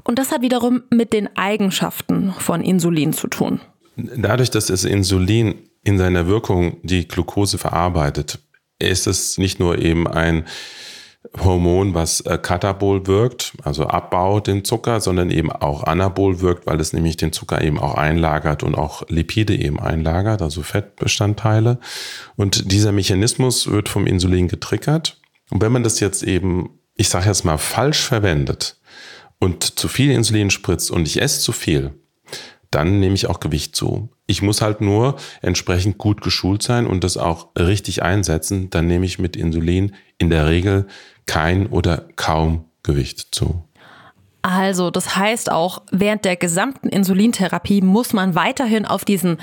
Und 0.05 0.19
das 0.19 0.33
hat 0.33 0.43
wiederum 0.43 0.83
mit 0.91 1.13
den 1.13 1.35
Eigenschaften 1.37 2.35
von 2.39 2.63
Insulin 2.63 3.13
zu 3.13 3.29
tun. 3.29 3.61
Dadurch, 3.97 4.51
dass 4.51 4.67
das 4.67 4.85
Insulin 4.85 5.57
in 5.85 5.99
seiner 5.99 6.27
Wirkung 6.27 6.79
die 6.83 7.09
Glucose 7.09 7.59
verarbeitet, 7.59 8.39
ist 8.79 9.07
es 9.07 9.39
nicht 9.39 9.59
nur 9.59 9.79
eben 9.79 10.07
ein 10.07 10.45
Hormon, 11.37 11.95
was 11.95 12.21
äh, 12.23 12.39
katabol 12.39 13.07
wirkt, 13.07 13.53
also 13.63 13.87
abbaut 13.87 14.47
den 14.47 14.65
Zucker, 14.65 15.01
sondern 15.01 15.31
eben 15.31 15.51
auch 15.51 15.85
anabol 15.85 16.41
wirkt, 16.41 16.67
weil 16.67 16.81
es 16.81 16.93
nämlich 16.93 17.17
den 17.17 17.33
Zucker 17.33 17.63
eben 17.63 17.79
auch 17.79 17.95
einlagert 17.95 18.63
und 18.63 18.77
auch 18.77 19.03
Lipide 19.09 19.55
eben 19.55 19.81
einlagert, 19.81 20.43
also 20.43 20.63
Fettbestandteile. 20.63 21.79
Und 22.37 22.71
dieser 22.73 22.93
Mechanismus 22.93 23.71
wird 23.71 23.89
vom 23.89 24.07
Insulin 24.07 24.49
getriggert. 24.49 25.21
Und 25.51 25.61
wenn 25.61 25.73
man 25.73 25.83
das 25.83 26.01
jetzt 26.01 26.23
eben, 26.23 26.71
ich 26.95 27.09
sage 27.09 27.27
jetzt 27.27 27.45
mal, 27.45 27.59
falsch 27.59 28.01
verwendet 28.01 28.81
und 29.41 29.79
zu 29.79 29.89
viel 29.89 30.13
Insulin 30.13 30.51
spritzt 30.51 30.91
und 30.91 31.07
ich 31.07 31.21
esse 31.21 31.41
zu 31.41 31.53
viel, 31.53 31.95
dann 32.71 33.01
nehme 33.01 33.15
ich 33.15 33.29
auch 33.29 33.41
Gewicht 33.41 33.75
zu. 33.75 34.11
Ich 34.27 34.43
muss 34.43 34.61
halt 34.61 34.81
nur 34.81 35.17
entsprechend 35.41 35.99
gut 35.99 36.21
geschult 36.21 36.63
sein 36.63 36.87
und 36.87 37.03
das 37.05 37.17
auch 37.17 37.49
richtig 37.59 38.03
einsetzen. 38.03 38.71
Dann 38.71 38.87
nehme 38.87 39.07
ich 39.07 39.19
mit 39.19 39.37
Insulin 39.37 39.95
in 40.19 40.31
der 40.31 40.47
Regel 40.47 40.87
kein 41.27 41.67
oder 41.67 42.09
kaum 42.17 42.65
Gewicht 42.83 43.29
zu. 43.33 43.65
Also, 44.43 44.91
das 44.91 45.17
heißt 45.17 45.51
auch, 45.51 45.83
während 45.91 46.25
der 46.25 46.37
gesamten 46.37 46.89
Insulintherapie 46.89 47.83
muss 47.83 48.13
man 48.13 48.35
weiterhin 48.35 48.87
auf 48.87 49.05
diesen 49.05 49.39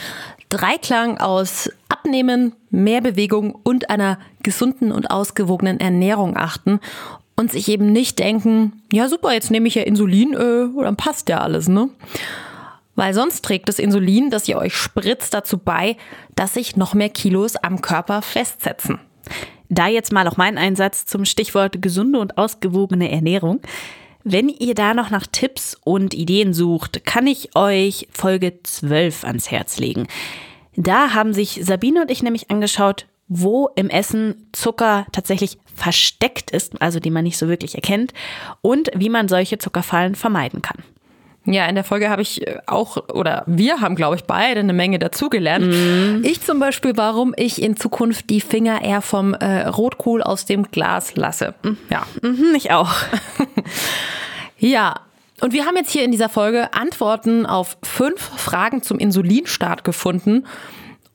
Dreiklang 0.50 1.18
aus 1.18 1.70
Abnehmen, 1.90 2.54
mehr 2.70 3.02
Bewegung 3.02 3.52
und 3.52 3.90
einer 3.90 4.20
gesunden 4.42 4.92
und 4.92 5.12
ausgewogenen 5.12 5.80
Ernährung 5.80 6.38
achten 6.38 6.80
und 7.36 7.52
sich 7.52 7.68
eben 7.68 7.92
nicht 7.92 8.20
denken, 8.20 8.82
ja 8.92 9.10
super, 9.10 9.34
jetzt 9.34 9.52
nehme 9.52 9.68
ich 9.68 9.76
ja 9.76 9.84
Insulin, 9.84 10.34
äh, 10.34 10.82
dann 10.82 10.96
passt 10.96 11.30
ja 11.30 11.42
alles, 11.42 11.68
ne? 11.68 11.90
Weil 12.96 13.14
sonst 13.14 13.44
trägt 13.44 13.70
das 13.70 13.80
Insulin, 13.80 14.30
das 14.30 14.48
ihr 14.48 14.58
euch 14.58 14.76
spritzt, 14.76 15.34
dazu 15.34 15.58
bei, 15.58 15.98
dass 16.36 16.54
sich 16.54 16.78
noch 16.78 16.94
mehr 16.94 17.10
Kilos 17.10 17.56
am 17.56 17.82
Körper 17.82 18.22
festsetzen. 18.22 19.00
Da 19.70 19.88
jetzt 19.88 20.12
mal 20.12 20.28
auch 20.28 20.38
mein 20.38 20.58
Einsatz 20.58 21.06
zum 21.06 21.26
Stichwort 21.26 21.82
gesunde 21.82 22.20
und 22.20 22.38
ausgewogene 22.38 23.12
Ernährung. 23.12 23.62
Wenn 24.24 24.50
ihr 24.50 24.76
da 24.76 24.94
noch 24.94 25.10
nach 25.10 25.28
Tipps 25.28 25.78
und 25.84 26.14
Ideen 26.14 26.54
sucht, 26.54 27.06
kann 27.06 27.28
ich 27.28 27.56
euch 27.56 28.08
Folge 28.12 28.60
12 28.64 29.24
ans 29.24 29.52
Herz 29.52 29.78
legen. 29.78 30.08
Da 30.76 31.14
haben 31.14 31.34
sich 31.34 31.62
Sabine 31.64 32.02
und 32.02 32.12
ich 32.12 32.24
nämlich 32.24 32.50
angeschaut, 32.50 33.08
wo 33.28 33.70
im 33.76 33.90
Essen 33.90 34.50
Zucker 34.52 35.06
tatsächlich 35.12 35.58
versteckt 35.74 36.52
ist, 36.52 36.80
also 36.82 37.00
die 37.00 37.10
man 37.10 37.24
nicht 37.24 37.38
so 37.38 37.48
wirklich 37.48 37.76
erkennt, 37.76 38.14
und 38.62 38.92
wie 38.96 39.10
man 39.10 39.28
solche 39.28 39.58
Zuckerfallen 39.58 40.16
vermeiden 40.16 40.62
kann. 40.62 40.84
Ja, 41.46 41.68
in 41.68 41.76
der 41.76 41.84
Folge 41.84 42.10
habe 42.10 42.22
ich 42.22 42.46
äh, 42.46 42.58
auch, 42.66 42.98
oder 43.14 43.44
wir 43.46 43.82
haben, 43.82 43.96
glaube 43.96 44.16
ich, 44.16 44.24
beide 44.24 44.60
eine 44.60 44.74
Menge 44.74 44.98
dazugelernt. 45.00 45.66
Mhm. 45.66 46.22
Ich 46.24 46.42
zum 46.42 46.60
Beispiel, 46.60 46.94
warum 46.96 47.34
ich 47.38 47.62
in 47.62 47.78
Zukunft 47.78 48.30
die 48.30 48.42
Finger 48.42 48.82
eher 48.82 49.02
vom 49.02 49.34
äh, 49.34 49.68
Rotkohl 49.68 50.24
aus 50.24 50.46
dem 50.46 50.64
Glas 50.72 51.16
lasse. 51.16 51.54
Mhm. 51.64 51.78
Ja, 51.90 52.06
mhm, 52.22 52.56
ich 52.56 52.72
auch. 52.72 52.92
ja, 54.58 54.96
und 55.42 55.54
wir 55.54 55.66
haben 55.66 55.76
jetzt 55.76 55.92
hier 55.92 56.04
in 56.04 56.12
dieser 56.12 56.30
Folge 56.30 56.74
Antworten 56.74 57.46
auf 57.46 57.78
fünf 57.84 58.22
Fragen 58.22 58.82
zum 58.82 58.98
Insulinstart 58.98 59.84
gefunden. 59.84 60.46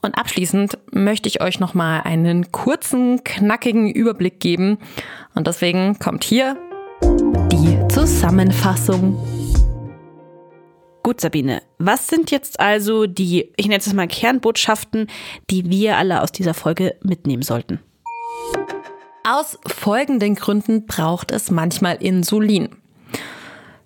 Und 0.03 0.17
abschließend 0.17 0.79
möchte 0.93 1.29
ich 1.29 1.43
euch 1.43 1.61
nochmal 1.61 2.03
einen 2.05 2.53
kurzen, 2.53 3.25
knackigen 3.25 3.91
Überblick 3.91 4.41
geben. 4.41 4.79
Und 5.35 5.47
deswegen 5.47 5.99
kommt 5.99 6.25
hier 6.25 6.57
die 7.03 7.79
Zusammenfassung. 7.89 9.40
Gut, 11.03 11.21
Sabine, 11.21 11.63
was 11.79 12.09
sind 12.09 12.31
jetzt 12.31 12.61
also 12.61 13.07
die, 13.07 13.53
ich 13.57 13.67
nenne 13.69 13.79
es 13.79 13.93
mal 13.93 14.07
Kernbotschaften, 14.07 15.07
die 15.49 15.71
wir 15.71 15.97
alle 15.97 16.21
aus 16.23 16.31
dieser 16.31 16.53
Folge 16.53 16.97
mitnehmen 17.03 17.43
sollten? 17.43 17.81
Aus 19.25 19.59
folgenden 19.67 20.35
Gründen 20.35 20.87
braucht 20.87 21.31
es 21.31 21.51
manchmal 21.51 21.97
Insulin. 21.97 22.71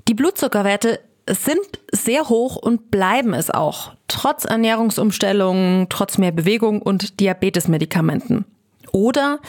Die 0.09 0.14
Blutzuckerwerte 0.14 1.00
sind 1.29 1.81
sehr 1.92 2.29
hoch 2.29 2.57
und 2.57 2.90
bleiben 2.90 3.33
es 3.33 3.50
auch, 3.50 3.94
trotz 4.09 4.44
Ernährungsumstellungen, 4.44 5.88
trotz 5.88 6.18
mehr 6.18 6.33
Bewegung 6.33 6.83
und 6.83 7.20
Diabetesmedikamenten. 7.20 8.44
Oder 8.92 9.40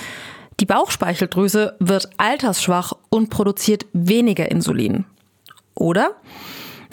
die 0.60 0.65
Bauchspeicheldrüse 0.65 1.75
wird 1.80 2.10
altersschwach 2.17 2.93
und 3.10 3.30
produziert 3.30 3.86
weniger 3.91 4.49
Insulin. 4.49 5.06
Oder 5.73 6.15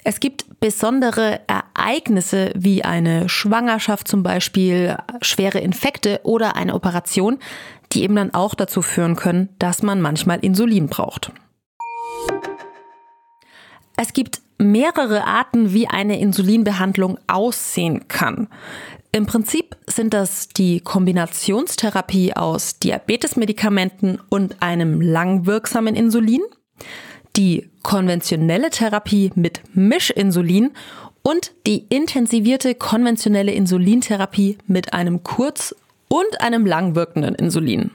es 0.04 0.18
gibt 0.18 0.44
besondere 0.62 1.40
Ereignisse 1.48 2.52
wie 2.54 2.84
eine 2.84 3.28
Schwangerschaft 3.28 4.06
zum 4.06 4.22
Beispiel, 4.22 4.96
schwere 5.20 5.58
Infekte 5.58 6.20
oder 6.22 6.54
eine 6.54 6.74
Operation, 6.74 7.40
die 7.90 8.04
eben 8.04 8.14
dann 8.14 8.32
auch 8.32 8.54
dazu 8.54 8.80
führen 8.80 9.16
können, 9.16 9.48
dass 9.58 9.82
man 9.82 10.00
manchmal 10.00 10.38
Insulin 10.38 10.86
braucht. 10.86 11.32
Es 13.96 14.12
gibt 14.12 14.40
mehrere 14.56 15.24
Arten, 15.24 15.72
wie 15.74 15.88
eine 15.88 16.20
Insulinbehandlung 16.20 17.18
aussehen 17.26 18.06
kann. 18.06 18.46
Im 19.10 19.26
Prinzip 19.26 19.76
sind 19.88 20.14
das 20.14 20.48
die 20.48 20.78
Kombinationstherapie 20.78 22.34
aus 22.36 22.78
Diabetesmedikamenten 22.78 24.20
und 24.28 24.62
einem 24.62 25.00
langwirksamen 25.00 25.96
Insulin, 25.96 26.42
die 27.36 27.70
konventionelle 27.82 28.70
Therapie 28.70 29.32
mit 29.34 29.62
Mischinsulin 29.74 30.72
und 31.22 31.52
die 31.66 31.86
intensivierte 31.88 32.74
konventionelle 32.74 33.52
Insulintherapie 33.52 34.58
mit 34.66 34.92
einem 34.92 35.22
kurz- 35.22 35.74
und 36.08 36.40
einem 36.40 36.66
langwirkenden 36.66 37.34
Insulin. 37.34 37.92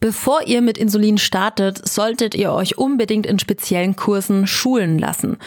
Bevor 0.00 0.46
ihr 0.46 0.62
mit 0.62 0.78
Insulin 0.78 1.18
startet, 1.18 1.88
solltet 1.88 2.36
ihr 2.36 2.52
euch 2.52 2.78
unbedingt 2.78 3.26
in 3.26 3.40
speziellen 3.40 3.96
Kursen 3.96 4.46
schulen 4.46 4.96
lassen. 4.96 5.38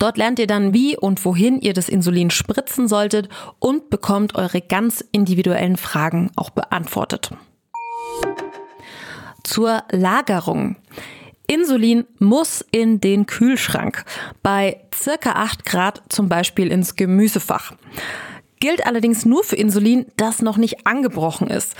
Dort 0.00 0.18
lernt 0.18 0.40
ihr 0.40 0.48
dann, 0.48 0.74
wie 0.74 0.96
und 0.96 1.24
wohin 1.24 1.60
ihr 1.60 1.74
das 1.74 1.88
Insulin 1.88 2.30
spritzen 2.30 2.88
solltet 2.88 3.28
und 3.60 3.88
bekommt 3.88 4.34
eure 4.34 4.60
ganz 4.60 5.04
individuellen 5.12 5.76
Fragen 5.76 6.32
auch 6.34 6.50
beantwortet. 6.50 7.30
Zur 9.50 9.82
Lagerung. 9.90 10.76
Insulin 11.48 12.06
muss 12.20 12.64
in 12.70 13.00
den 13.00 13.26
Kühlschrank, 13.26 14.04
bei 14.44 14.80
circa 14.94 15.32
8 15.32 15.66
Grad 15.66 16.02
zum 16.08 16.28
Beispiel 16.28 16.70
ins 16.70 16.94
Gemüsefach. 16.94 17.72
Gilt 18.60 18.86
allerdings 18.86 19.26
nur 19.26 19.42
für 19.42 19.56
Insulin, 19.56 20.06
das 20.16 20.40
noch 20.40 20.56
nicht 20.56 20.86
angebrochen 20.86 21.48
ist. 21.48 21.74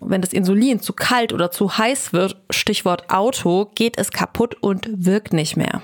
Wenn 0.00 0.20
das 0.20 0.32
Insulin 0.32 0.80
zu 0.80 0.94
kalt 0.94 1.32
oder 1.32 1.52
zu 1.52 1.78
heiß 1.78 2.12
wird, 2.12 2.42
Stichwort 2.50 3.08
Auto, 3.08 3.70
geht 3.76 3.96
es 3.96 4.10
kaputt 4.10 4.56
und 4.60 4.88
wirkt 4.92 5.32
nicht 5.32 5.56
mehr. 5.56 5.80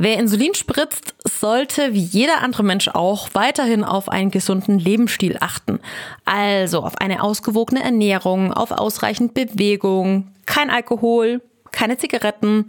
Wer 0.00 0.16
Insulin 0.20 0.54
spritzt, 0.54 1.16
sollte 1.24 1.92
wie 1.92 1.98
jeder 1.98 2.40
andere 2.42 2.62
Mensch 2.62 2.86
auch 2.86 3.30
weiterhin 3.32 3.82
auf 3.82 4.08
einen 4.08 4.30
gesunden 4.30 4.78
Lebensstil 4.78 5.38
achten. 5.40 5.80
Also 6.24 6.84
auf 6.84 6.98
eine 6.98 7.20
ausgewogene 7.20 7.82
Ernährung, 7.82 8.52
auf 8.52 8.70
ausreichend 8.70 9.34
Bewegung, 9.34 10.28
kein 10.46 10.70
Alkohol, 10.70 11.42
keine 11.72 11.98
Zigaretten. 11.98 12.66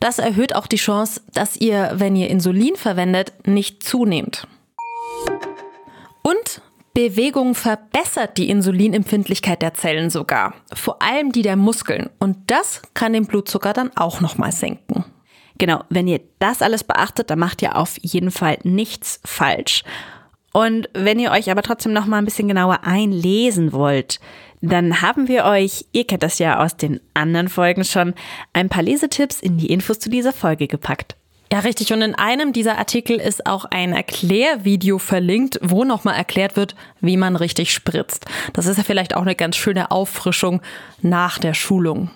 Das 0.00 0.18
erhöht 0.18 0.54
auch 0.54 0.66
die 0.66 0.76
Chance, 0.76 1.22
dass 1.32 1.56
ihr, 1.56 1.92
wenn 1.94 2.14
ihr 2.14 2.28
Insulin 2.28 2.76
verwendet, 2.76 3.32
nicht 3.46 3.82
zunehmt. 3.82 4.46
Und 6.20 6.60
Bewegung 6.92 7.54
verbessert 7.54 8.36
die 8.36 8.50
Insulinempfindlichkeit 8.50 9.62
der 9.62 9.72
Zellen 9.72 10.10
sogar, 10.10 10.52
vor 10.74 11.00
allem 11.00 11.32
die 11.32 11.42
der 11.42 11.56
Muskeln. 11.56 12.10
Und 12.18 12.36
das 12.48 12.82
kann 12.92 13.14
den 13.14 13.24
Blutzucker 13.24 13.72
dann 13.72 13.96
auch 13.96 14.20
nochmal 14.20 14.52
senken. 14.52 15.06
Genau, 15.58 15.84
wenn 15.88 16.06
ihr 16.06 16.20
das 16.38 16.62
alles 16.62 16.84
beachtet, 16.84 17.30
dann 17.30 17.38
macht 17.38 17.62
ihr 17.62 17.76
auf 17.76 17.96
jeden 18.02 18.30
Fall 18.30 18.58
nichts 18.62 19.20
falsch. 19.24 19.82
Und 20.52 20.88
wenn 20.94 21.18
ihr 21.18 21.32
euch 21.32 21.50
aber 21.50 21.62
trotzdem 21.62 21.92
noch 21.92 22.06
mal 22.06 22.18
ein 22.18 22.24
bisschen 22.24 22.48
genauer 22.48 22.80
einlesen 22.84 23.72
wollt, 23.72 24.20
dann 24.62 25.02
haben 25.02 25.28
wir 25.28 25.44
euch, 25.44 25.84
ihr 25.92 26.06
kennt 26.06 26.22
das 26.22 26.38
ja 26.38 26.62
aus 26.62 26.76
den 26.76 27.00
anderen 27.14 27.48
Folgen 27.48 27.84
schon, 27.84 28.14
ein 28.52 28.68
paar 28.68 28.82
Lesetipps 28.82 29.40
in 29.40 29.58
die 29.58 29.70
Infos 29.70 29.98
zu 29.98 30.08
dieser 30.08 30.32
Folge 30.32 30.66
gepackt. 30.66 31.16
Ja, 31.52 31.60
richtig. 31.60 31.92
Und 31.92 32.02
in 32.02 32.14
einem 32.14 32.52
dieser 32.52 32.76
Artikel 32.76 33.20
ist 33.20 33.46
auch 33.46 33.66
ein 33.66 33.92
Erklärvideo 33.92 34.98
verlinkt, 34.98 35.60
wo 35.62 35.84
nochmal 35.84 36.16
erklärt 36.16 36.56
wird, 36.56 36.74
wie 37.00 37.16
man 37.16 37.36
richtig 37.36 37.72
spritzt. 37.72 38.26
Das 38.52 38.66
ist 38.66 38.78
ja 38.78 38.82
vielleicht 38.82 39.14
auch 39.14 39.22
eine 39.22 39.36
ganz 39.36 39.56
schöne 39.56 39.90
Auffrischung 39.90 40.60
nach 41.02 41.38
der 41.38 41.54
Schulung. 41.54 42.10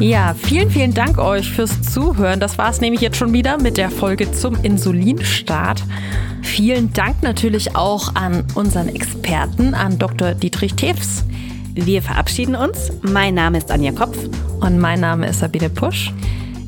Ja, 0.00 0.34
vielen, 0.34 0.70
vielen 0.70 0.92
Dank 0.92 1.16
euch 1.16 1.50
fürs 1.50 1.80
Zuhören. 1.80 2.38
Das 2.38 2.58
war 2.58 2.68
es 2.68 2.82
nämlich 2.82 3.00
jetzt 3.00 3.16
schon 3.16 3.32
wieder 3.32 3.58
mit 3.58 3.78
der 3.78 3.90
Folge 3.90 4.30
zum 4.30 4.62
Insulinstart. 4.62 5.82
Vielen 6.42 6.92
Dank 6.92 7.22
natürlich 7.22 7.76
auch 7.76 8.14
an 8.14 8.44
unseren 8.54 8.88
Experten, 8.88 9.72
an 9.72 9.98
Dr. 9.98 10.34
Dietrich 10.34 10.74
Tews. 10.74 11.24
Wir 11.72 12.02
verabschieden 12.02 12.56
uns. 12.56 12.92
Mein 13.00 13.34
Name 13.34 13.56
ist 13.56 13.70
Anja 13.70 13.92
Kopf. 13.92 14.18
Und 14.60 14.78
mein 14.78 15.00
Name 15.00 15.28
ist 15.28 15.40
Sabine 15.40 15.70
Pusch. 15.70 16.12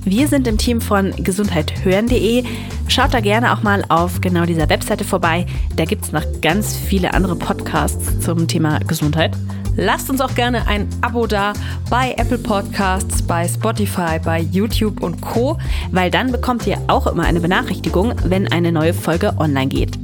Wir 0.05 0.27
sind 0.27 0.47
im 0.49 0.57
Team 0.57 0.81
von 0.81 1.13
gesundheithören.de. 1.23 2.45
Schaut 2.89 3.13
da 3.13 3.21
gerne 3.21 3.53
auch 3.53 3.63
mal 3.63 3.85
auf 3.91 4.23
genau 4.23 4.47
dieser 4.47 4.71
Webseite 4.71 5.05
vorbei. 5.05 5.45
Da 5.77 5.85
gibt 5.85 6.07
es 6.07 6.13
noch 6.13 6.25
ganz 6.41 6.75
viele 6.75 7.13
andere 7.13 7.37
Podcasts 7.37 8.21
zum 8.21 8.49
Thema 8.49 8.79
Gesundheit. 8.81 9.37
Lasst 9.81 10.11
uns 10.11 10.21
auch 10.21 10.35
gerne 10.35 10.67
ein 10.67 10.89
Abo 11.03 11.29
da 11.29 11.53
bei 11.89 12.13
Apple 12.17 12.39
Podcasts, 12.39 13.23
bei 13.23 13.47
Spotify, 13.47 14.19
bei 14.19 14.41
YouTube 14.41 15.01
und 15.05 15.21
Co., 15.21 15.57
weil 15.93 16.11
dann 16.11 16.33
bekommt 16.33 16.67
ihr 16.67 16.79
auch 16.89 17.07
immer 17.07 17.23
eine 17.23 17.39
Benachrichtigung, 17.39 18.13
wenn 18.25 18.51
eine 18.51 18.73
neue 18.73 18.93
Folge 18.93 19.35
online 19.39 19.69
geht. 19.69 19.97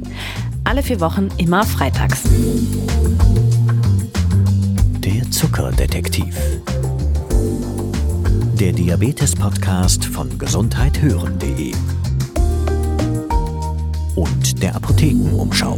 Alle 0.63 0.81
vier 0.81 1.01
Wochen 1.01 1.27
immer 1.35 1.65
freitags. 1.65 2.23
Der 4.99 5.29
Zuckerdetektiv. 5.29 6.37
Der 8.57 8.71
Diabetes-Podcast 8.71 10.05
von 10.05 10.37
gesundheithören.de 10.39 11.73
und 14.15 14.63
der 14.63 14.73
Apothekenumschau. 14.73 15.77